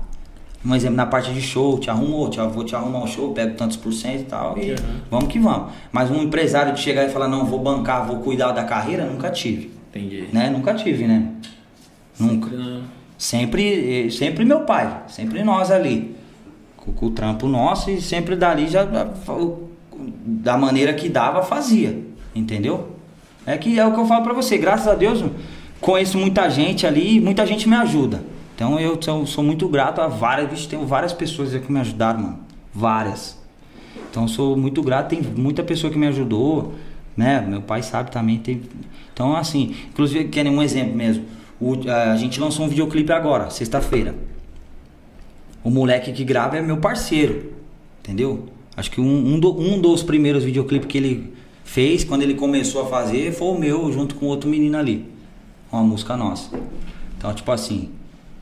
[0.65, 3.55] Um exemplo, na parte de show, te arrumou, te, vou te arrumar um show, pego
[3.55, 4.75] tantos por cento e tal, e Uhum.
[5.09, 5.71] vamos que vamos.
[5.91, 9.29] Mas um empresário de chegar e falar, não, vou bancar, vou cuidar da carreira, nunca
[9.29, 9.71] tive.
[9.89, 10.25] Entendi.
[10.33, 10.49] Né?
[10.49, 11.31] Nunca tive, né?
[12.19, 12.49] Nunca.
[12.49, 12.81] Sempre na-
[13.17, 16.15] Sempre, eh, sempre meu pai, sempre nós ali.
[16.75, 18.85] Com, com o trampo nosso e sempre dali já
[20.25, 21.99] da maneira que dava fazia,
[22.35, 22.89] entendeu?
[23.45, 25.23] É que é o que eu falo pra você, graças a Deus
[25.79, 28.23] conheço muita gente ali, e muita gente me ajuda.
[28.55, 32.39] Então eu sou, muito grato a várias, vixe, tenho várias pessoas que me ajudaram, mano.
[32.73, 33.37] Várias.
[34.09, 36.73] Então sou muito grato, tem muita pessoa que me ajudou,
[37.15, 37.39] né?
[37.47, 38.61] Meu pai sabe também, tem.
[39.13, 41.25] Então assim, inclusive querem um exemplo mesmo.
[41.59, 44.15] O- a gente lançou um videoclipe agora, sexta-feira.
[45.63, 47.51] O moleque que grava é meu parceiro,
[47.99, 48.45] entendeu?
[48.75, 52.83] Acho que um, um, do- um dos primeiros videoclipes que ele fez, quando ele começou
[52.83, 55.05] a fazer, foi o meu, junto com outro menino ali.
[55.77, 56.49] Uma música nossa.
[57.17, 57.89] Então, tipo assim,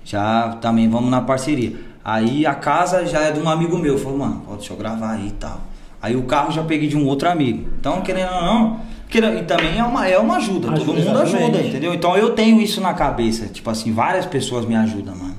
[0.06, 1.74] já também vamos na parceria.
[2.04, 3.98] Aí a casa já é de um amigo meu.
[3.98, 5.60] Falou, mano, pô, deixa eu gravar aí e tal.
[6.02, 7.68] Aí o carro já peguei de um outro amigo.
[7.78, 8.80] Então, querendo ou não,
[9.10, 10.68] querendo, e também é uma, é uma ajuda.
[10.68, 11.68] Todo Ajuda, mundo ajuda, exatamente.
[11.70, 11.94] entendeu?
[11.94, 13.48] Então eu tenho isso na cabeça.
[13.48, 15.36] Tipo assim, várias pessoas me ajudam, mano.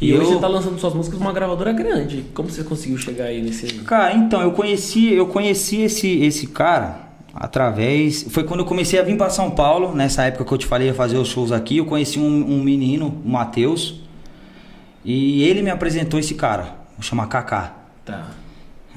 [0.00, 2.24] E hoje eu- você tá lançando suas músicas numa gravadora grande.
[2.34, 3.66] Como você conseguiu chegar aí nesse.
[3.84, 7.07] Cara, então, eu conheci, eu conheci esse, esse cara
[7.38, 8.24] através.
[8.30, 10.88] Foi quando eu comecei a vir para São Paulo, nessa época que eu te falei
[10.88, 11.78] ia fazer os shows aqui.
[11.78, 12.24] Eu conheci um,
[12.58, 14.00] um menino, o Matheus,
[15.04, 17.74] e ele me apresentou esse cara, vou chamar Kaká.
[18.04, 18.26] Tá.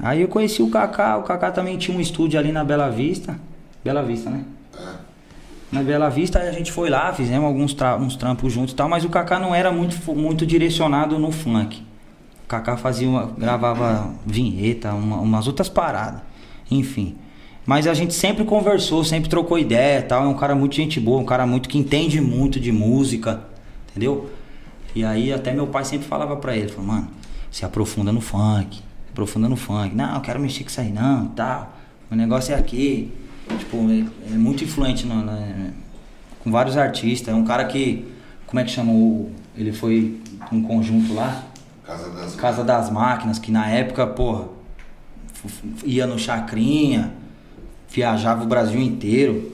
[0.00, 3.38] Aí eu conheci o Kaká, o Kaká também tinha um estúdio ali na Bela Vista.
[3.84, 4.44] Bela Vista, né?
[5.70, 8.88] Na Bela Vista a gente foi lá, fizemos alguns tra uns trampos juntos e tal,
[8.88, 11.82] mas o Kaká não era muito, muito direcionado no funk.
[12.44, 16.20] O Kaká fazia uma, gravava vinheta, uma- umas outras paradas.
[16.70, 17.16] Enfim.
[17.64, 20.24] Mas a gente sempre conversou, sempre trocou ideia tal.
[20.24, 23.44] É um cara muito gente boa, um cara muito que entende muito de música,
[23.90, 24.30] entendeu?
[24.94, 27.08] E aí até meu pai sempre falava pra ele, falou, mano,
[27.50, 28.82] se aprofunda no funk, se
[29.12, 29.94] aprofunda no funk.
[29.94, 31.76] Não, eu quero mexer com isso aí não, tal.
[32.10, 33.12] O negócio é aqui.
[33.58, 35.70] Tipo, é, é muito influente no- na-
[36.42, 37.32] com vários artistas.
[37.32, 38.04] É um cara que,
[38.46, 39.30] como é que chama o...
[39.56, 41.44] Ele foi um conjunto lá,
[41.84, 44.46] Casa das Casa das Máquinas, que na época, porra,
[45.84, 47.12] ia no Chacrinha,
[47.92, 49.52] viajava o Brasil inteiro.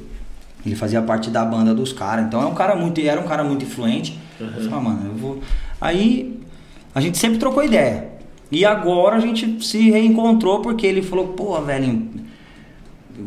[0.64, 2.26] Ele fazia parte da banda dos caras.
[2.26, 4.18] Então é um cara muito, era um cara muito influente.
[4.38, 5.40] Eu falei, ah, mano, eu vou.
[5.80, 6.40] Aí
[6.94, 8.08] a gente sempre trocou ideia.
[8.50, 12.08] E agora a gente se reencontrou porque ele falou, pô, velho,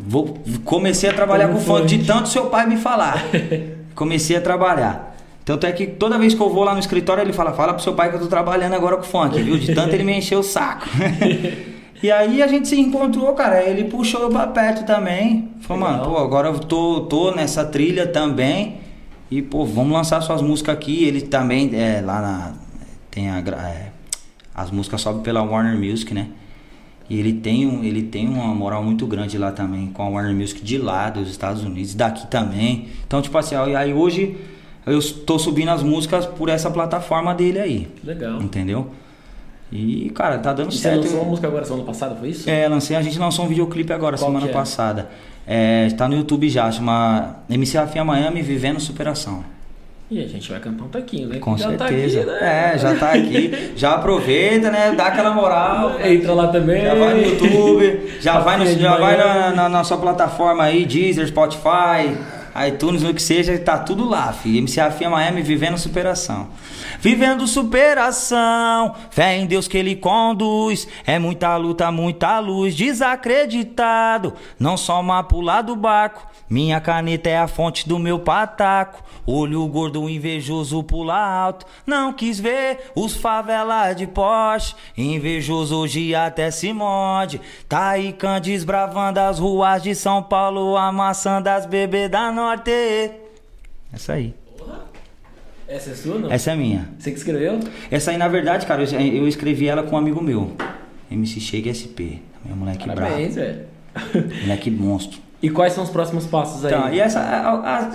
[0.07, 3.23] vou, comecei a trabalhar Como com funk de tanto seu pai me falar.
[3.93, 5.15] comecei a trabalhar.
[5.43, 7.83] Tanto é que toda vez que eu vou lá no escritório, ele fala, fala pro
[7.83, 9.57] seu pai que eu tô trabalhando agora com funk, viu?
[9.57, 10.87] De tanto ele me encheu o saco.
[12.03, 13.63] e aí a gente se encontrou, cara.
[13.63, 15.49] Ele puxou eu pra perto também.
[15.61, 18.77] Falou, mano, pô, agora eu tô, tô nessa trilha também.
[19.29, 21.03] E, pô, vamos lançar suas músicas aqui.
[21.03, 22.53] Ele também, é, lá na.
[23.09, 23.39] Tem a.
[23.39, 23.91] é,
[24.53, 26.27] as músicas sobem pela Warner Music, né?
[27.09, 30.33] E ele tem, um, ele tem uma moral muito grande lá também, com a Warner
[30.33, 32.87] Music de lá, dos Estados Unidos, daqui também.
[33.05, 34.37] Então, tipo assim, aí aí hoje
[34.85, 37.87] eu tô subindo as músicas por essa plataforma dele aí.
[38.03, 38.41] Legal.
[38.41, 38.91] Entendeu?
[39.71, 41.03] E, cara, tá dando E você certo.
[41.03, 42.49] lançou uma música agora semana passada, foi isso?
[42.49, 44.53] É, lancei, a gente lançou um videoclipe agora, Qual semana é?
[44.53, 45.09] passada.
[45.47, 49.43] É, tá no YouTube já, chama MC Rafinha Miami Vivendo Superação.
[50.09, 51.39] E a gente vai cantar um taquinho, né?
[51.39, 52.25] Com Já certeza.
[52.25, 52.71] Tá aqui, né?
[52.73, 53.71] É, já tá aqui.
[53.77, 54.91] Já aproveita, né?
[54.91, 56.01] Dá aquela moral.
[56.01, 56.81] Entra lá também.
[56.83, 60.85] Já vai no YouTube, já vai, no, já vai na, na, na sua plataforma aí,
[60.85, 62.17] Deezer, Spotify,
[62.67, 64.59] iTunes, o que seja, tá tudo lá, filho.
[64.59, 66.49] MC Rafinha Miami vivendo superação.
[66.99, 70.87] Vivendo superação, fé em Deus que Ele conduz.
[71.05, 74.33] É muita luta, muita luz, desacreditado.
[74.59, 76.30] Não só uma pular do barco.
[76.51, 79.01] Minha caneta é a fonte do meu pataco.
[79.25, 81.65] Olho gordo, invejoso, pula alto.
[81.87, 84.75] Não quis ver os favelas de Porsche.
[84.97, 87.39] Invejoso hoje até se morde.
[87.69, 92.69] Tá aí desbravando as ruas de São Paulo, amassando as bebês da Norte.
[93.93, 94.35] Essa aí.
[95.69, 96.29] Essa é sua, não?
[96.29, 96.89] Essa é minha.
[96.99, 97.61] Você que escreveu?
[97.89, 100.51] Essa aí, na verdade, cara, eu, eu escrevi ela com um amigo meu.
[101.09, 102.19] MC Chega SP.
[102.43, 103.47] Meu moleque Parabéns, bravo.
[103.47, 104.41] velho.
[104.41, 105.30] Moleque monstro.
[105.41, 106.71] E quais são os próximos passos aí?
[106.71, 107.19] Tá, e essa,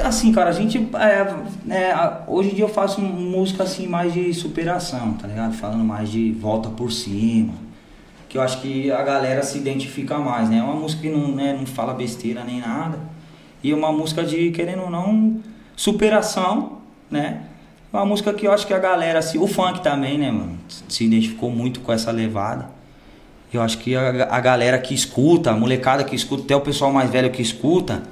[0.05, 0.89] assim, cara, a gente.
[0.95, 5.55] É, é, hoje em dia eu faço música assim mais de superação, tá ligado?
[5.55, 7.55] Falando mais de volta por cima.
[8.29, 10.59] Que eu acho que a galera se identifica mais, né?
[10.59, 12.99] É uma música que não, né, não fala besteira nem nada.
[13.63, 15.41] E uma música de, querendo ou não,
[15.77, 16.79] superação,
[17.09, 17.43] né?
[17.93, 20.59] Uma música que eu acho que a galera, assim, o funk também, né, mano?
[20.89, 22.76] Se identificou muito com essa levada.
[23.57, 26.93] Eu acho que a, a galera que escuta, a molecada que escuta, até o pessoal
[26.93, 28.03] mais velho que escuta,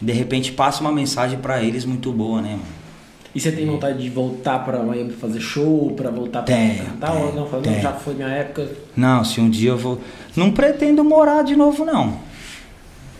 [0.00, 2.86] de repente passa uma mensagem para eles muito boa, né, mano?
[3.34, 7.34] E você tem vontade de voltar para Miami fazer show, para voltar para cantar ou
[7.34, 7.46] não?
[7.46, 8.66] Não, já foi minha época.
[8.96, 10.00] Não, se um dia eu vou.
[10.34, 12.18] Não pretendo morar de novo, não.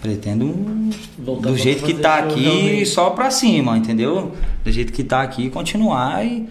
[0.00, 2.86] Pretendo voltar do jeito que tá aqui, realmente.
[2.86, 4.32] só pra cima, entendeu?
[4.64, 6.48] Do jeito que tá aqui, continuar e.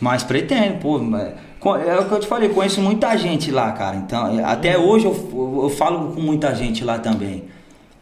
[0.00, 1.00] Mas pretendo, pô.
[1.78, 3.96] É o que eu te falei, conheço muita gente lá, cara.
[3.96, 7.44] Então, é, até hoje eu, eu falo com muita gente lá também.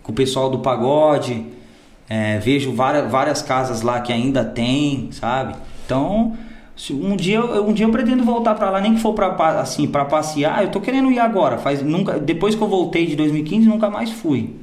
[0.03, 1.47] Com o pessoal do pagode.
[2.09, 5.55] É, vejo várias, várias casas lá que ainda tem, sabe?
[5.87, 6.37] Então,
[6.91, 10.05] um dia, um dia eu pretendo voltar para lá, nem que for para assim, para
[10.05, 10.65] passear.
[10.65, 11.57] Eu tô querendo ir agora.
[11.59, 14.57] Faz nunca, depois que eu voltei de 2015, nunca mais fui.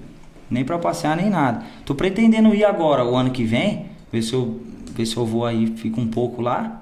[0.52, 1.64] Nem para passear nem nada.
[1.86, 4.60] Tô pretendendo ir agora, o ano que vem, ver se eu
[4.94, 6.82] ver se eu vou aí, fico um pouco lá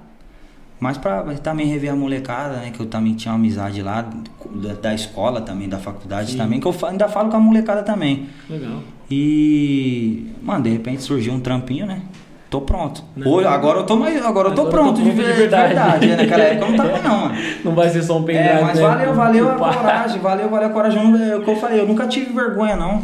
[0.80, 2.70] mas para também rever a molecada, né?
[2.72, 4.04] Que eu também tinha uma amizade lá,
[4.50, 6.38] da, da escola também, da faculdade Sim.
[6.38, 8.28] também, que eu ainda falo com a molecada também.
[8.48, 8.80] Legal.
[9.10, 12.02] E, mano, de repente surgiu um trampinho, né?
[12.50, 13.04] Tô pronto.
[13.26, 15.74] Hoje, agora eu tô mais, agora eu tô agora pronto, eu tô de, de, verdade.
[15.74, 16.06] verdade.
[16.06, 16.16] Né?
[16.16, 17.34] Naquela época eu não tava não, mano.
[17.64, 18.86] Não vai ser só um pendrive, É, mas né?
[18.86, 21.30] valeu, valeu a coragem, valeu, valeu a coragem.
[21.30, 23.00] É o que eu falei, eu nunca tive vergonha não.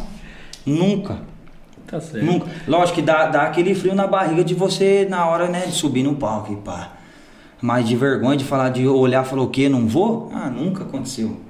[0.64, 1.18] Nunca.
[1.86, 2.24] Tá certo.
[2.24, 2.46] Nunca.
[2.66, 6.02] Lógico que dá, dá aquele frio na barriga de você na hora, né, de subir
[6.02, 6.92] no palco e pá.
[7.64, 9.70] Mas de vergonha de falar, de olhar e falar o quê?
[9.70, 10.30] Não vou?
[10.34, 11.40] Ah, nunca aconteceu.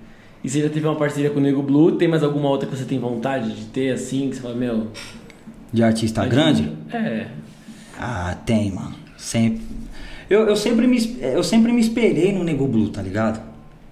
[0.44, 1.90] E você já teve uma parceria com o Nego Blue?
[1.96, 4.30] Tem mais alguma outra que você tem vontade de ter assim?
[4.30, 4.92] Que você fala, meu.
[5.72, 6.70] De artista grande?
[6.92, 7.26] É.
[7.98, 8.94] Ah, tem, mano.
[9.16, 9.62] Sempre.
[10.30, 13.40] Eu, eu, sempre me, eu sempre me espelhei no Nego Blue, tá ligado?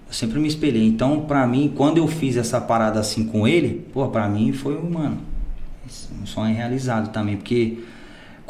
[0.07, 0.87] Eu sempre me espelhei.
[0.87, 4.81] Então, pra mim, quando eu fiz essa parada assim com ele, pô, pra mim foi,
[4.81, 5.17] mano,
[6.21, 7.35] um sonho realizado também.
[7.35, 7.79] Porque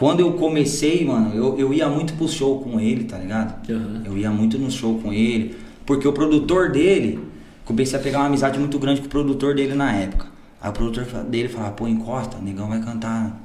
[0.03, 3.71] quando eu comecei, mano, eu, eu ia muito pro show com ele, tá ligado?
[3.71, 4.01] Uhum.
[4.03, 5.55] Eu ia muito no show com ele.
[5.85, 7.25] Porque o produtor dele,
[7.63, 10.25] comecei a pegar uma amizade muito grande com o produtor dele na época.
[10.61, 13.41] Aí o produtor dele falava, pô, encosta, o negão vai cantar.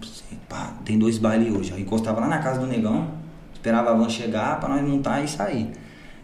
[0.49, 1.71] Pá, tem dois bailes hoje.
[1.71, 3.07] Eu encostava lá na casa do negão,
[3.55, 5.71] esperava a van chegar pra nós montar e sair.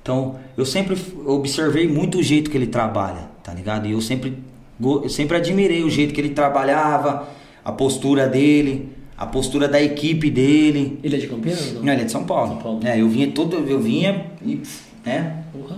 [0.02, 3.86] Então, eu sempre observei muito o jeito que ele trabalha, tá ligado?
[3.86, 4.36] E eu sempre,
[4.82, 7.28] eu sempre admirei o jeito que ele trabalhava,
[7.64, 10.98] a postura dele a postura da equipe dele.
[11.02, 11.72] Ele é de Campinas?
[11.74, 12.48] Não, não ele é de São Paulo.
[12.48, 12.80] São Paulo.
[12.84, 14.60] É, eu vinha todo, eu vinha e,
[15.04, 15.44] né?
[15.52, 15.76] Porra.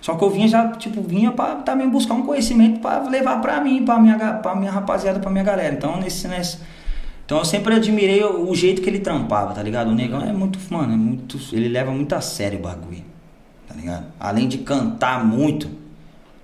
[0.00, 3.60] Só que eu vinha já, tipo, vinha para também buscar um conhecimento para levar para
[3.62, 5.74] mim, para minha, para minha rapaziada, para minha galera.
[5.74, 6.58] Então, nesse, nesse
[7.24, 9.88] então eu sempre admirei o, o, jeito que ele trampava, tá ligado?
[9.88, 13.02] O negão é muito, mano, é muito, ele leva muito a sério o bagulho.
[13.66, 14.06] Tá ligado?
[14.20, 15.70] Além de cantar muito,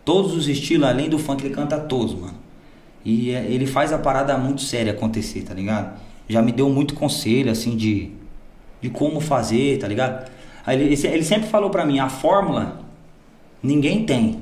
[0.05, 2.40] todos os estilos, além do funk, ele canta todos, mano.
[3.05, 5.99] E é, ele faz a parada muito séria acontecer, tá ligado?
[6.29, 8.11] Já me deu muito conselho, assim, de,
[8.81, 10.31] de como fazer, tá ligado?
[10.65, 12.81] Aí ele, ele sempre falou pra mim, a fórmula
[13.63, 14.41] ninguém tem.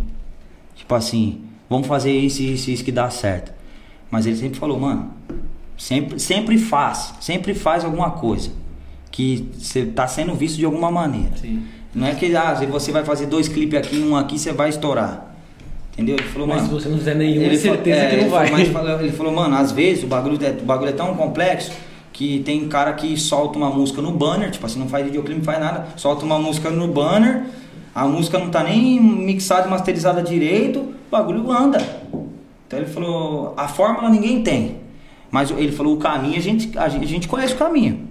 [0.75, 3.53] Tipo assim, vamos fazer isso, isso, isso que dá certo.
[4.11, 5.13] Mas ele sempre falou, mano,
[5.77, 8.51] sempre, sempre faz, sempre faz alguma coisa
[9.11, 11.37] que você tá sendo visto de alguma maneira.
[11.37, 11.65] Sim.
[11.95, 15.35] Não é que ah, você vai fazer dois clipes aqui, um aqui, você vai estourar.
[15.99, 16.15] Entendeu?
[16.15, 16.69] Ele falou, mas mano.
[16.69, 18.49] se você não fizer nenhum, ele é certeza é, que não vai.
[18.53, 21.73] Mas falou, ele falou, mano, às vezes o bagulho, é, o bagulho é tão complexo
[22.13, 25.45] que tem cara que solta uma música no banner, tipo assim, não faz videoclipe, não
[25.45, 27.47] faz nada, solta uma música no banner,
[27.93, 31.79] a música não tá nem mixada e masterizada direito, o bagulho anda.
[32.69, 34.77] Então ele falou, a fórmula ninguém tem.
[35.33, 38.07] Mas ele falou, o caminho a gente, a gente, a gente conhece o caminho.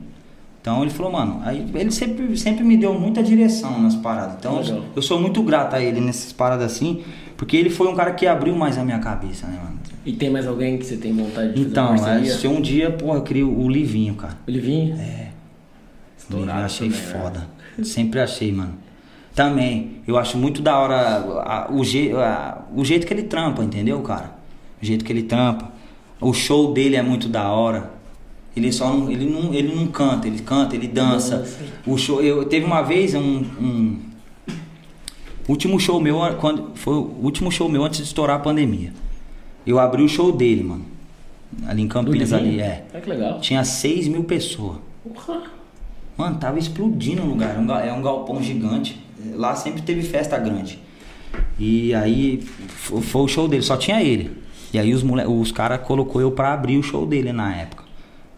[0.61, 4.35] Então ele falou, mano, aí ele sempre, sempre me deu muita direção nas paradas.
[4.37, 7.05] Então eu, eu, sou muito grato a ele nessas paradas assim,
[7.37, 9.77] porque ele foi um cara que abriu mais a minha cabeça, né, mano?
[10.05, 12.59] E tem mais alguém que você tem vontade de Então, fazer uma é, se um
[12.61, 14.37] dia, porra, eu crio o Livinho, cara.
[14.47, 14.95] O Livinho?
[14.99, 15.27] É.
[16.17, 17.11] Estourado eu achei também, né?
[17.21, 17.47] foda.
[17.83, 18.73] Sempre achei, mano.
[19.35, 20.95] Também, eu acho muito da hora
[21.45, 24.31] a- o, je, a- o jeito que ele trampa, entendeu, cara?
[24.81, 25.71] O jeito que ele trampa.
[26.19, 27.91] O show dele é muito da hora.
[28.55, 31.37] Ele só não, ele não, ele não canta, ele canta, ele dança.
[31.37, 31.59] Dança.
[31.85, 33.99] O show, eu teve uma vez um, um
[35.47, 38.93] último show meu quando foi o último show meu antes de estourar a pandemia.
[39.65, 40.85] Eu abri o show dele, mano.
[41.65, 42.85] Ali em Campinas ali, é.
[42.93, 43.39] Ah, que legal.
[43.39, 44.77] Tinha 6 mil pessoas.
[45.03, 45.43] Porra.
[46.17, 47.55] Mano, tava explodindo o lugar.
[47.55, 48.99] É um É um galpão gigante.
[49.33, 50.79] Lá sempre teve festa grande.
[51.59, 54.31] E aí fo- foi o show dele, só tinha ele.
[54.73, 55.25] E aí os, mole...
[55.25, 57.83] os caras colocou eu pra abrir o show dele na época.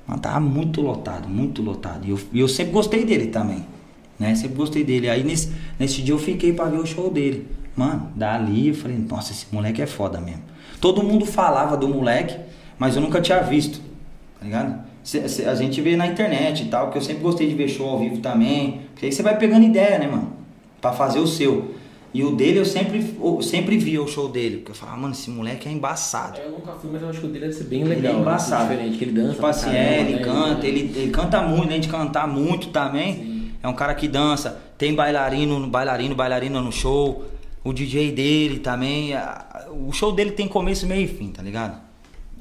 [0.07, 2.05] Mano, tava muito lotado, muito lotado.
[2.05, 3.66] E eu, e eu sempre gostei dele também.
[4.20, 4.36] Né?
[4.36, 5.09] Sempre gostei dele.
[5.09, 7.47] Aí nesse, nesse dia eu fiquei pra ver o show dele.
[7.76, 10.41] Mano, dali eu falei, nossa, esse moleque é foda mesmo.
[10.82, 12.36] Todo mundo falava do moleque,
[12.78, 13.80] mas eu nunca tinha visto.
[14.39, 14.89] Tá ligado?
[15.47, 17.99] A gente vê na internet e tal, porque eu sempre gostei de ver show ao
[17.99, 18.82] vivo também.
[18.91, 20.34] Porque aí você vai pegando ideia, né, mano?
[20.82, 21.74] Pra fazer o seu.
[22.13, 24.57] E o dele eu sempre, eu sempre via o show dele.
[24.57, 26.39] Porque eu falava, mano, esse moleque é embaçado.
[26.39, 28.11] Eu nunca fui, mas eu acho que o dele deve ser bem Ele legal.
[28.11, 28.22] é né?
[28.22, 28.70] embaçado.
[28.70, 29.34] Diferente, que ele dança.
[29.34, 30.22] Tipo assim, caramba, é, ele né?
[30.22, 33.13] canta, ele, ele canta muito, além de cantar muito também.
[33.15, 33.39] Sim.
[33.62, 37.26] É um cara que dança, tem bailarino, bailarino, bailarina no show.
[37.64, 39.12] O DJ dele também.
[39.72, 41.78] O show dele tem começo, meio e fim, tá ligado?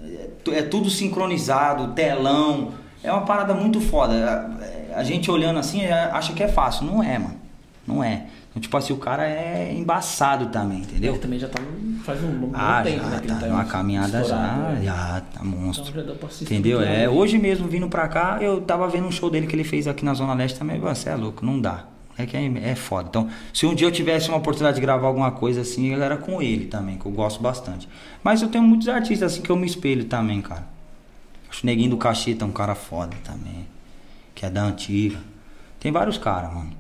[0.01, 2.73] É, é tudo sincronizado, telão.
[3.03, 4.15] É uma parada muito foda.
[4.95, 6.87] A, a gente olhando assim é, acha que é fácil.
[6.87, 7.37] Não é, mano.
[7.87, 8.27] Não é.
[8.59, 11.13] Então, tipo assim, o cara é embaçado também, entendeu?
[11.13, 11.63] Ele também já tá
[12.05, 13.21] faz um bom Ah, tempo, já né?
[13.23, 14.81] ele tá numa caminhada já, né?
[14.83, 15.91] já tá monstro.
[15.91, 16.81] Então já Entendeu?
[16.83, 19.87] É, hoje mesmo vindo pra cá, eu tava vendo um show dele que ele fez
[19.87, 20.81] aqui na Zona Leste também.
[20.81, 21.85] Você é louco, não dá.
[22.17, 23.09] É que é, é foda.
[23.09, 26.17] Então, se um dia eu tivesse uma oportunidade de gravar alguma coisa assim, eu era
[26.17, 27.89] com ele também, que eu gosto bastante.
[28.25, 30.67] Mas eu tenho muitos artistas assim que eu me espelho também, cara.
[31.49, 33.69] Acho o Neguinho do Cacheta um cara foda também.
[34.35, 35.19] Que é da antiga.
[35.79, 36.73] Tem vários caras, mano.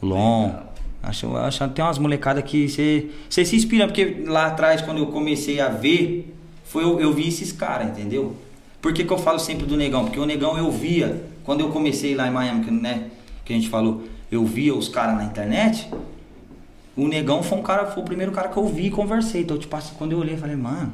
[0.00, 0.71] O Lon.
[1.02, 5.06] Acho, acho tem umas molecadas que você você se inspira, porque lá atrás, quando eu
[5.06, 6.32] comecei a ver,
[6.64, 8.36] foi eu, eu vi esses caras, entendeu?
[8.80, 10.04] Por que, que eu falo sempre do Negão?
[10.04, 13.10] Porque o Negão eu via, quando eu comecei lá em Miami, né,
[13.44, 15.88] que a gente falou, eu via os caras na internet,
[16.96, 19.42] o Negão foi um cara, foi o primeiro cara que eu vi e conversei.
[19.42, 20.92] Então, tipo assim, quando eu olhei, eu falei, mano,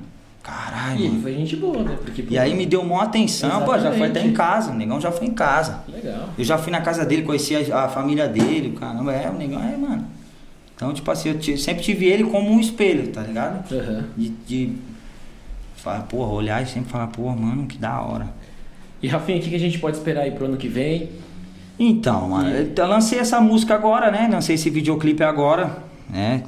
[0.48, 1.98] caralho, E ele foi gente boa, né?
[2.02, 4.28] Porque, E aí me deu maior atenção, pô, já foi até Exatamente.
[4.28, 5.80] em casa, o Negão já foi em casa.
[5.88, 6.30] Legal.
[6.38, 9.62] Eu já fui na casa dele, conheci a, a família dele, caramba, é, o negão
[9.62, 10.06] é, mano.
[10.74, 13.72] Então, tipo assim, eu sempre tive ele como um espelho, tá ligado?
[13.74, 14.04] Aham.
[14.16, 14.72] De, de
[15.76, 18.28] falar, porra, olhar e sempre falar, porra, mano, que da hora.
[19.02, 21.10] E Rafinha, o que que a gente pode esperar aí pro ano que vem?
[21.78, 24.28] Então, mano, eu lancei essa música agora, né?
[24.30, 25.78] Lancei esse videoclipe agora,
[26.10, 26.42] né?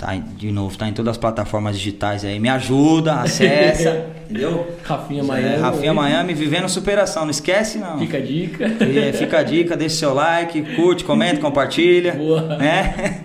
[0.00, 2.40] Tá, de novo, tá em todas as plataformas digitais aí.
[2.40, 4.66] Me ajuda, acessa, entendeu?
[4.82, 5.56] Rafinha É, Miami.
[5.58, 7.98] Rafinha Miami vivendo superação, não esquece não.
[7.98, 8.64] Fica a dica.
[8.64, 12.14] É, fica a dica, deixa seu like, curte, comenta, compartilha.
[12.14, 12.56] Boa.
[12.56, 13.20] Né?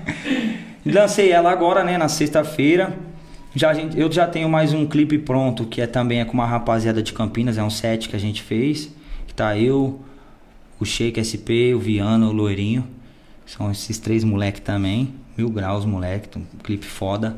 [0.86, 2.94] Lancei ela agora, né, na sexta-feira.
[3.56, 6.46] Já, gente- eu já tenho mais um clipe pronto, que é também é com uma
[6.46, 8.92] rapaziada de Campinas, é um set que a gente fez.
[9.26, 10.02] Que tá eu,
[10.78, 12.86] o Shake SP, o Viana, o Loirinho.
[13.46, 15.14] São esses três moleque também.
[15.38, 16.38] Mil graus, moleque.
[16.38, 17.36] Um clipe foda.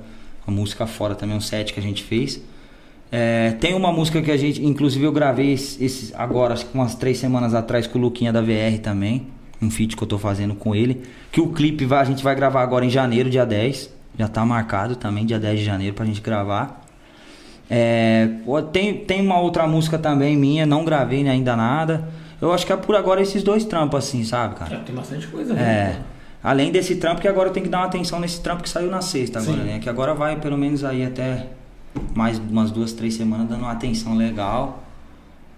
[0.48, 2.42] Uma música foda também, um set que a gente fez.
[3.12, 6.94] É, tem uma música que a gente, inclusive eu gravei esse, agora, acho que umas
[6.96, 9.28] três semanas atrás com o Luquinha da VR também.
[9.62, 11.04] Um feat que eu tô fazendo com ele.
[11.32, 13.90] Que o clipe vai- a gente vai gravar agora em janeiro, dia 10.
[14.18, 16.86] Já tá marcado também, dia 10 de janeiro, pra gente gravar.
[17.70, 18.30] É,
[18.72, 22.08] tem, tem uma outra música também minha, não gravei ainda nada.
[22.42, 24.76] Eu acho que é por agora esses dois trampos assim, sabe, cara?
[24.76, 25.54] É, tem bastante coisa.
[25.54, 25.56] É.
[25.56, 26.02] né?
[26.44, 28.90] Além desse trampo, que agora eu tenho que dar uma atenção nesse trampo que saiu
[28.90, 29.64] na sexta agora, Sim.
[29.64, 29.80] né?
[29.80, 31.48] Que agora vai pelo menos aí até
[32.14, 34.84] mais umas duas, três semanas dando uma atenção legal,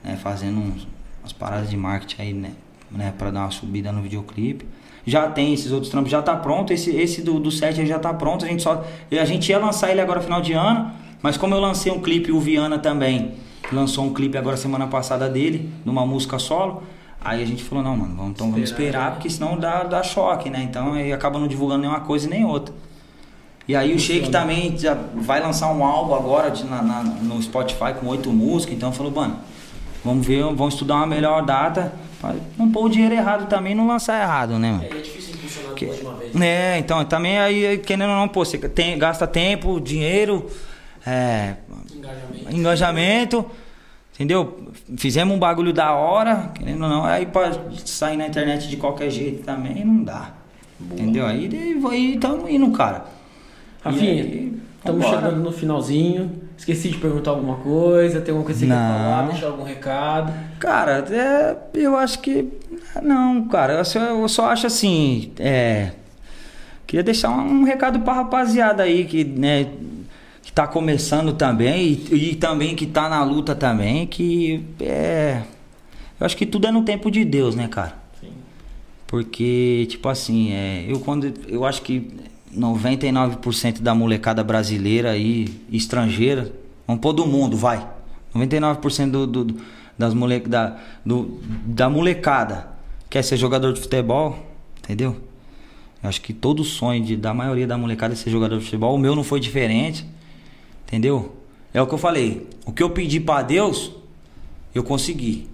[0.04, 0.16] né?
[0.16, 0.88] Fazendo uns,
[1.22, 2.52] umas paradas de marketing aí, né?
[2.92, 3.14] né?
[3.18, 4.66] Pra dar uma subida no videoclipe.
[5.06, 6.72] Já tem esses outros trampos, já tá pronto.
[6.72, 8.46] Esse, esse do, do set já tá pronto.
[8.46, 8.86] A gente só.
[9.12, 12.32] A gente ia lançar ele agora final de ano, mas como eu lancei um clipe,
[12.32, 13.34] o Viana também
[13.72, 16.84] lançou um clipe agora semana passada dele, numa música solo.
[17.22, 19.12] Aí a gente falou, não, mano, vamos, então vamos Esperar, esperar, né?
[19.16, 20.62] porque senão dá, dá choque, né?
[20.64, 22.74] Então aí acaba não divulgando nenhuma coisa e nem outra.
[23.68, 27.42] E aí o Shake também já vai lançar um álbum agora de- na- na- no
[27.42, 29.38] Spotify com oito músicas, então falou, mano,
[30.04, 31.92] vamos ver, vamos estudar uma melhor data
[32.58, 34.84] não pôr o dinheiro errado também não lançar errado, né, mano?
[34.84, 36.36] É, é difícil impulsionar Que- de uma vez.
[36.42, 40.46] É, então, também aí, querendo ou não, pô, você tem, gasta tempo, dinheiro,
[41.06, 41.56] é,
[41.96, 42.56] Engajamento.
[42.56, 43.46] engajamento,
[44.20, 44.68] entendeu?
[44.98, 47.54] Fizemos um bagulho da hora, querendo ou não, aí pra
[47.86, 50.34] sair na internet de qualquer jeito também não dá.
[50.92, 51.26] Entendeu?
[51.26, 53.06] Aí, tamo indo, cara.
[53.82, 56.50] Rafinha, estamos chegando no finalzinho.
[56.58, 59.04] Esqueci de perguntar alguma coisa, tem alguma coisa que você quer Não.
[59.04, 60.34] falar, deixar algum recado.
[60.60, 62.50] Cara, é, eu acho que.
[63.02, 65.32] Não, cara, eu só, eu só acho assim.
[65.40, 65.92] É,
[66.86, 69.68] queria deixar um, um recado pra rapaziada aí que, né,
[70.50, 75.44] que tá começando também e, e também que tá na luta também, que é.
[76.20, 77.96] Eu acho que tudo é no tempo de Deus, né, cara?
[78.20, 78.32] Sim.
[79.06, 81.32] Porque, tipo assim, é, eu quando.
[81.48, 82.12] Eu acho que
[82.52, 86.52] 99% da molecada brasileira e estrangeira,
[86.88, 87.88] vamos pôr do mundo, vai.
[88.34, 89.56] 99% do, do,
[90.00, 92.70] das mole, da, do, da molecada
[93.08, 94.36] quer ser jogador de futebol,
[94.80, 95.16] entendeu?
[96.02, 98.96] Eu acho que todo sonho de, da maioria da molecada é ser jogador de futebol.
[98.96, 100.08] O meu não foi diferente,
[100.90, 101.38] entendeu?
[101.72, 102.48] É o que eu falei.
[102.66, 103.92] O que eu pedi pra Deus,
[104.74, 105.48] eu consegui.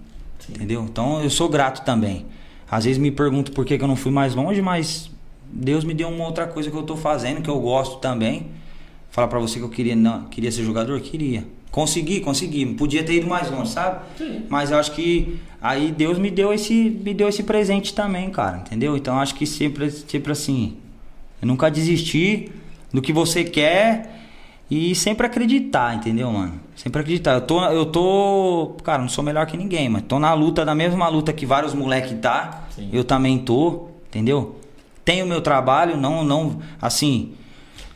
[0.48, 0.82] Entendeu?
[0.82, 2.24] Então eu sou grato também.
[2.70, 5.10] Às vezes me pergunto por que, que eu não fui mais longe, mas
[5.52, 8.46] Deus me deu uma outra coisa que eu tô fazendo, que eu gosto também.
[9.10, 11.00] Falar pra você que eu queria, não, queria ser jogador?
[11.00, 11.44] Queria.
[11.70, 12.66] Consegui, consegui.
[12.74, 14.04] Podia ter ido mais longe, sabe?
[14.16, 14.44] Sim.
[14.48, 18.58] Mas eu acho que aí Deus me deu esse, me deu esse presente também, cara.
[18.58, 18.96] Entendeu?
[18.96, 20.76] Então eu acho que sempre, sempre assim.
[21.40, 22.52] Eu nunca desistir
[22.92, 24.15] do que você quer
[24.70, 26.60] e sempre acreditar, entendeu, mano?
[26.74, 27.34] Sempre acreditar.
[27.34, 30.74] Eu tô, eu tô, cara, não sou melhor que ninguém, mas tô na luta, na
[30.74, 32.66] mesma luta que vários moleque tá.
[32.74, 32.88] Sim.
[32.92, 34.56] Eu também tô, entendeu?
[35.04, 37.32] Tenho meu trabalho, não, não, assim,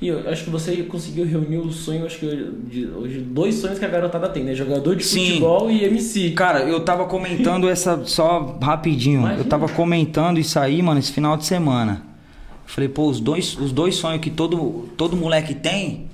[0.00, 3.84] E eu acho que você conseguiu reunir o sonho, acho que hoje, dois sonhos que
[3.84, 4.54] a garotada tem, né?
[4.54, 5.26] Jogador de Sim.
[5.26, 6.30] futebol e MC.
[6.30, 9.20] Cara, eu tava comentando essa só rapidinho.
[9.20, 9.40] Imagina.
[9.40, 12.02] Eu tava comentando isso aí, mano, esse final de semana.
[12.64, 16.08] Falei, pô, os dois, os dois sonhos que todo, todo moleque tem,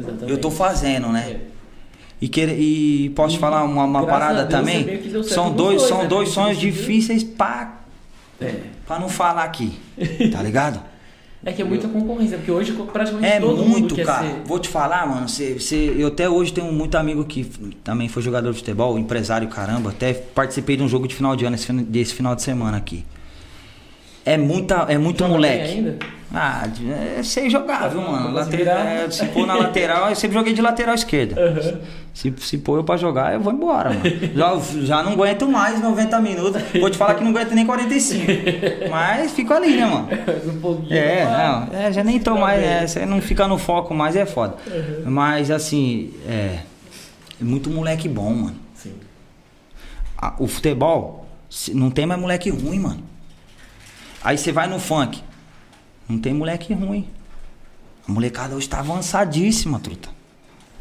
[0.00, 0.30] Exatamente.
[0.30, 1.30] eu tô fazendo, né?
[1.30, 1.40] É.
[2.20, 4.84] E, querer, e posso te E falar uma, uma parada Deus, também?
[4.84, 6.06] você que São dois, dois, são né?
[6.08, 7.80] dois Você sonhos difíceis pra,
[8.40, 8.54] É.
[8.86, 9.78] pra não falar aqui.
[10.30, 10.80] Tá ligado?
[11.42, 14.26] É que é muita concorrência, porque hoje praticamente É todo mundo muito, quer cara.
[14.28, 14.42] ser.
[14.44, 15.26] Vou te falar, mano.
[15.26, 17.44] Cê, cê- eu até hoje tenho muito amigo que
[17.82, 19.88] também foi jogador de futebol, empresário, caramba.
[19.88, 23.06] Até participei de um jogo de final de ano desse final de semana aqui.
[24.24, 25.70] É muita, é muito Joga moleque.
[25.70, 25.96] ainda?
[26.32, 26.64] Ah,
[27.18, 28.32] é, sei jogar, viu, mano?
[28.32, 31.40] Lateral, é, se pôr na lateral, eu sempre joguei de lateral esquerda.
[31.40, 31.80] Aham.
[32.14, 34.02] Se, se pôr eu pra jogar, eu vou embora, mano.
[34.36, 36.62] Já, já não aguento mais 90 minutos.
[36.78, 38.24] Vou te falar que não aguento nem 45.
[38.88, 40.08] Mas fico ali, né, mano?
[40.46, 40.92] Um pouquinho.
[40.96, 44.24] É, não, é, já nem tô mais, é, você não fica no foco mais, é
[44.26, 44.54] foda.
[45.06, 46.60] Mas assim, é,
[47.40, 48.56] é muito moleque bom, mano.
[48.76, 48.92] Sim.
[50.16, 51.26] A- o futebol,
[51.74, 53.09] não tem mais moleque ruim, mano.
[54.22, 55.22] Aí você vai no funk,
[56.08, 57.06] não tem moleque ruim.
[58.08, 60.08] A molecada hoje tá avançadíssima, truta.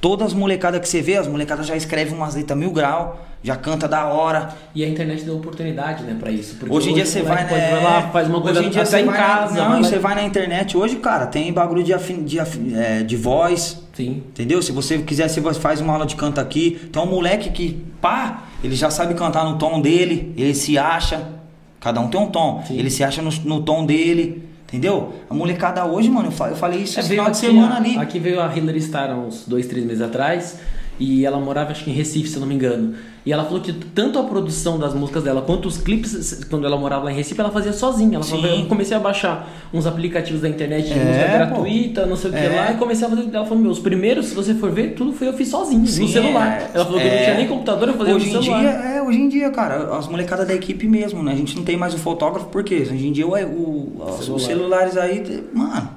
[0.01, 3.55] Todas as molecadas que você vê, as molecadas já escrevem umas letras mil grau, já
[3.55, 4.49] canta da hora.
[4.73, 6.55] E a internet deu oportunidade, né, pra isso.
[6.55, 7.49] Porque Hoje em dia você vai, né?
[7.49, 9.55] pode vai lá, faz uma coisa hoje em dia até em casa.
[9.55, 12.73] Na, não, e você vai na internet hoje, cara, tem bagulho de, afin, de, afin-
[12.75, 14.23] é, de voz, Sim.
[14.29, 14.61] entendeu?
[14.61, 16.89] Se você quiser, você faz uma aula de canto aqui.
[16.91, 21.38] Tem um moleque que, pá, ele já sabe cantar no tom dele, ele se acha.
[21.79, 22.63] Cada um tem um tom.
[22.67, 22.77] Sim.
[22.77, 25.13] Ele se acha no, no tom dele, entendeu?
[25.29, 27.77] A molecada hoje, mano, eu fa- eu falei isso É, esse final de semana a-
[27.77, 27.97] ali.
[27.97, 30.59] Aqui veio a Hillary Starr há uns dois, três meses atrás.
[30.99, 32.93] E ela morava, acho que em Recife, se eu não me engano.
[33.25, 36.75] E ela falou que tanto a produção das músicas dela quanto os clipes, quando ela
[36.77, 38.15] morava lá em Recife, ela fazia sozinha.
[38.15, 42.17] Ela falou, eu comecei a baixar uns aplicativos da internet de É, música gratuita, não
[42.17, 42.49] sei o que É.
[42.49, 43.29] lá, e comecei a fazer.
[43.33, 46.01] Ela falou, meu, os primeiros, se você for ver, tudo foi eu fiz sozinho, Sim,
[46.01, 46.47] no celular.
[46.59, 46.71] é.
[46.73, 47.23] ela falou que não É.
[47.23, 48.59] tinha nem computador, eu fazia Hoje no em celular.
[48.59, 51.31] dia, é, hoje em dia, cara, as molecadas da equipe mesmo, né?
[51.31, 54.03] A gente não tem mais o fotógrafo, porque hoje em dia o, o-
[54.35, 55.89] os celulares aí, mano,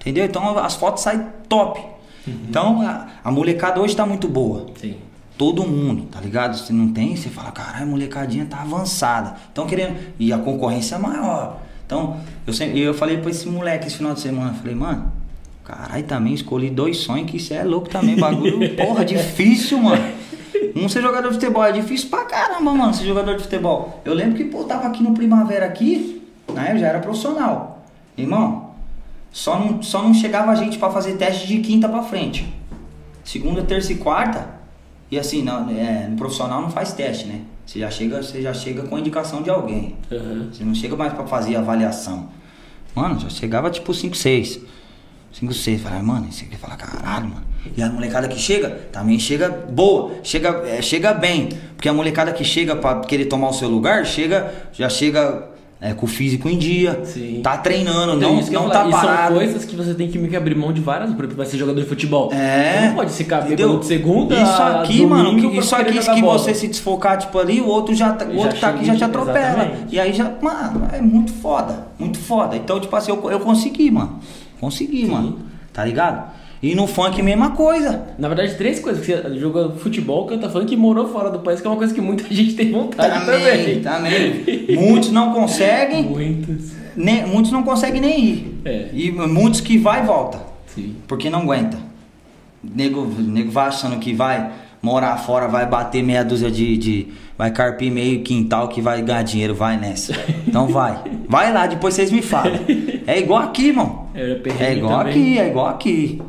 [0.00, 0.26] entendeu?
[0.26, 1.80] Então as fotos saem top.
[2.26, 2.34] Uhum.
[2.48, 4.66] Então a, a molecada hoje tá muito boa.
[4.76, 4.96] Sim.
[5.36, 6.56] Todo mundo, tá ligado?
[6.56, 9.34] Se não tem, você fala, caralho, a molecadinha tá avançada.
[9.50, 9.96] Então querendo.
[10.18, 11.58] E a concorrência é maior.
[11.86, 12.16] Então,
[12.46, 15.12] eu sempre, eu falei pra esse moleque esse final de semana, falei, mano,
[15.62, 18.16] caralho, também escolhi dois sonhos que isso é louco também.
[18.16, 20.02] Bagulho, porra, difícil, mano.
[20.74, 24.00] Um ser jogador de futebol é difícil pra caramba, mano, ser jogador de futebol.
[24.04, 26.22] Eu lembro que, pô, tava aqui no Primavera aqui,
[26.54, 26.72] né?
[26.72, 27.82] Eu já era profissional.
[28.16, 28.61] Irmão,
[29.32, 32.52] só não, só não chegava a gente pra fazer teste de quinta pra frente.
[33.24, 34.60] Segunda, terça e quarta.
[35.10, 37.40] E assim, não, é, no profissional não faz teste, né?
[37.64, 39.96] Você já chega, você já chega com a indicação de alguém.
[40.10, 40.48] Aham.
[40.52, 42.28] Você não chega mais pra fazer avaliação.
[42.94, 44.60] Mano, já chegava tipo 5, 6.
[45.32, 45.80] 5, 6.
[45.80, 47.46] Falei, mano, isso aqui fala, caralho, mano.
[47.76, 51.48] E a molecada que chega, também chega boa, chega, é, chega bem.
[51.76, 55.51] Porque a molecada que chega pra querer tomar o seu lugar, chega, já chega
[55.84, 57.40] é, com o físico em dia, Sim.
[57.42, 58.86] tá treinando, Então, não, isso não tá.
[58.86, 59.34] E são parado.
[59.34, 61.58] coisas que você tem que meio que abrir mão de várias, por exemplo, vai ser
[61.58, 62.32] jogador de futebol.
[62.32, 62.72] É.
[62.82, 66.20] Você não pode se caber de segunda Isso aqui, domingo mano, que- isso aqui, que
[66.22, 66.38] bola.
[66.38, 68.94] você se desfocar, tipo, ali, o outro já, tá- o Já outro tá aqui já
[68.94, 69.38] te atropela.
[69.64, 69.94] exatamente.
[69.94, 72.54] E aí já, mano, é muito foda, muito foda.
[72.56, 74.20] Então, tipo assim, eu, eu consegui, mano.
[74.60, 75.38] Consegui, mano.
[75.72, 76.30] Tá ligado?
[76.62, 78.08] E no funk, mesma coisa.
[78.16, 79.04] Na verdade, três coisas.
[79.04, 82.00] Você joga futebol, canta funk e morou fora do país, que é uma coisa que
[82.00, 83.80] muita gente tem vontade também.
[83.80, 84.76] Também.
[84.76, 86.04] muitos não conseguem.
[86.04, 86.70] Muitos.
[86.94, 88.60] Nem, muitos não conseguem nem ir.
[88.64, 88.88] É.
[88.92, 90.38] E muitos que vai e volta.
[90.66, 90.94] Sim.
[91.08, 91.76] Porque não aguenta.
[92.62, 97.08] Nego, nego vai achando que vai morar fora, vai bater meia dúzia de, de.
[97.36, 100.14] Vai carpir meio quintal que vai ganhar dinheiro, vai nessa.
[100.46, 100.96] Então vai.
[101.28, 102.52] Vai lá, depois vocês me falam.
[103.04, 104.06] É igual aqui, irmão.
[104.44, 105.10] Perrengue É igual também.
[105.12, 106.22] aqui, é igual aqui.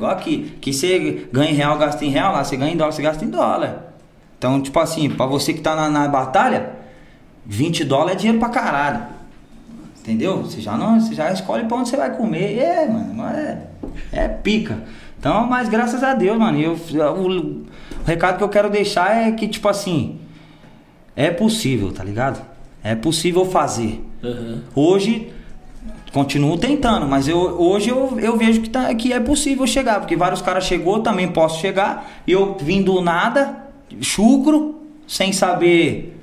[0.00, 0.56] Igual aqui.
[0.62, 3.22] Que você ganha em real, gasta em real, lá você ganha em dólar, você gasta
[3.22, 3.92] em dólar.
[4.38, 6.70] Então, tipo assim, pra você que tá na, na batalha,
[7.44, 9.02] 20 dólares é dinheiro pra caralho.
[10.00, 10.38] Entendeu?
[10.38, 12.58] Você já não, você já escolhe pra onde você vai comer.
[12.58, 13.66] É, mano, mas é,
[14.10, 14.78] é pica.
[15.18, 17.66] Então, mas graças a Deus, mano, eu, o, o
[18.06, 20.18] recado que eu quero deixar é que, tipo assim,
[21.14, 22.40] é possível, tá ligado?
[22.82, 24.02] É possível fazer.
[24.24, 24.62] Aham.
[24.74, 25.30] Hoje,
[26.12, 30.16] continuo tentando, mas eu, hoje eu, eu vejo que, tá, que é possível chegar, porque
[30.16, 33.66] vários caras chegou, também posso chegar, e eu vim do nada,
[34.00, 36.16] chucro, sem saber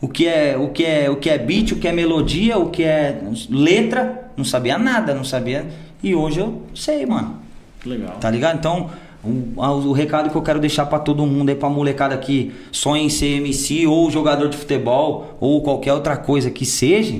[0.00, 2.70] o que é o que é o que é beat, o que é melodia, o
[2.70, 3.20] que é
[3.50, 5.66] letra, não sabia nada, não sabia.
[6.02, 7.36] E hoje eu sei, mano.
[7.84, 8.16] Legal.
[8.20, 8.58] Tá ligado?
[8.58, 8.90] Então,
[9.24, 13.02] o, o recado que eu quero deixar pra todo mundo aí, pra molecada que sonha
[13.02, 17.18] em ser MC ou jogador de futebol ou qualquer outra coisa que seja,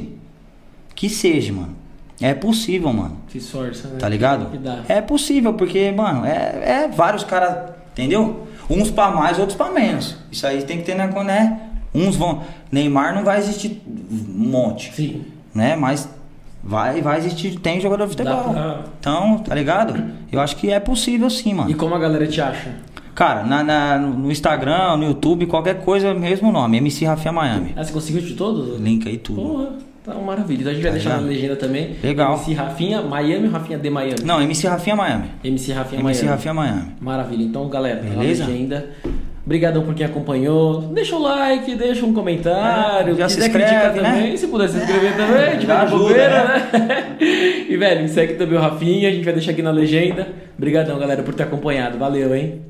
[0.95, 1.86] que seja, mano.
[2.21, 3.17] É possível, mano.
[3.29, 3.99] Se esforça, né?
[3.99, 4.49] Tá ligado?
[4.89, 8.47] É possível, porque, mano, é, é vários caras, entendeu?
[8.71, 10.17] Uns pra mais, outros pra menos.
[10.33, 11.61] Isso aí tem que ter na né?
[11.95, 12.43] Uns vão.
[12.73, 15.25] Neymar não vai existir um monte, Sim.
[15.55, 15.77] né?
[15.77, 16.09] Mas
[16.65, 18.51] vai, vai existir, tem jogador de futebol.
[18.53, 20.03] pra- Então, tá ligado?
[20.33, 21.71] Eu acho que é possível sim, mano.
[21.71, 22.75] E como a galera te acha?
[23.15, 27.73] Cara, na, na- no Instagram, no YouTube, qualquer coisa, mesmo nome, MC Rafinha Miami.
[27.77, 28.79] Ah, você conseguiu de todos?
[28.81, 29.41] Link aí tudo.
[29.41, 29.73] Porra,
[30.07, 30.61] tá uma maravilha.
[30.61, 31.97] Então a gente vai Tá deixar na legenda também.
[32.03, 32.35] Legal.
[32.37, 34.17] MC Rafinha Miami ou Rafinha de Miami?
[34.25, 35.25] Não, MC Rafinha Miami.
[35.45, 36.29] MC Rafinha MC Miami.
[36.37, 36.83] Rafinha Miami.
[37.01, 37.43] Maravilha.
[37.43, 38.47] Então, galera, tá na Beleza?
[38.47, 38.87] legenda.
[39.45, 40.81] Obrigadão por quem acompanhou.
[40.93, 43.15] Deixa o like, deixa um comentário.
[43.15, 44.13] É, já se inscreve, né?
[44.13, 44.37] também.
[44.37, 47.17] Se puder se inscrever também, já vai de ajuda, bobeira, né?
[47.69, 49.09] E, velho, segue também o Rafinha.
[49.09, 50.27] A gente vai deixar aqui na legenda.
[50.57, 51.97] Obrigadão, galera, por ter acompanhado.
[51.99, 52.61] Valeu, hein?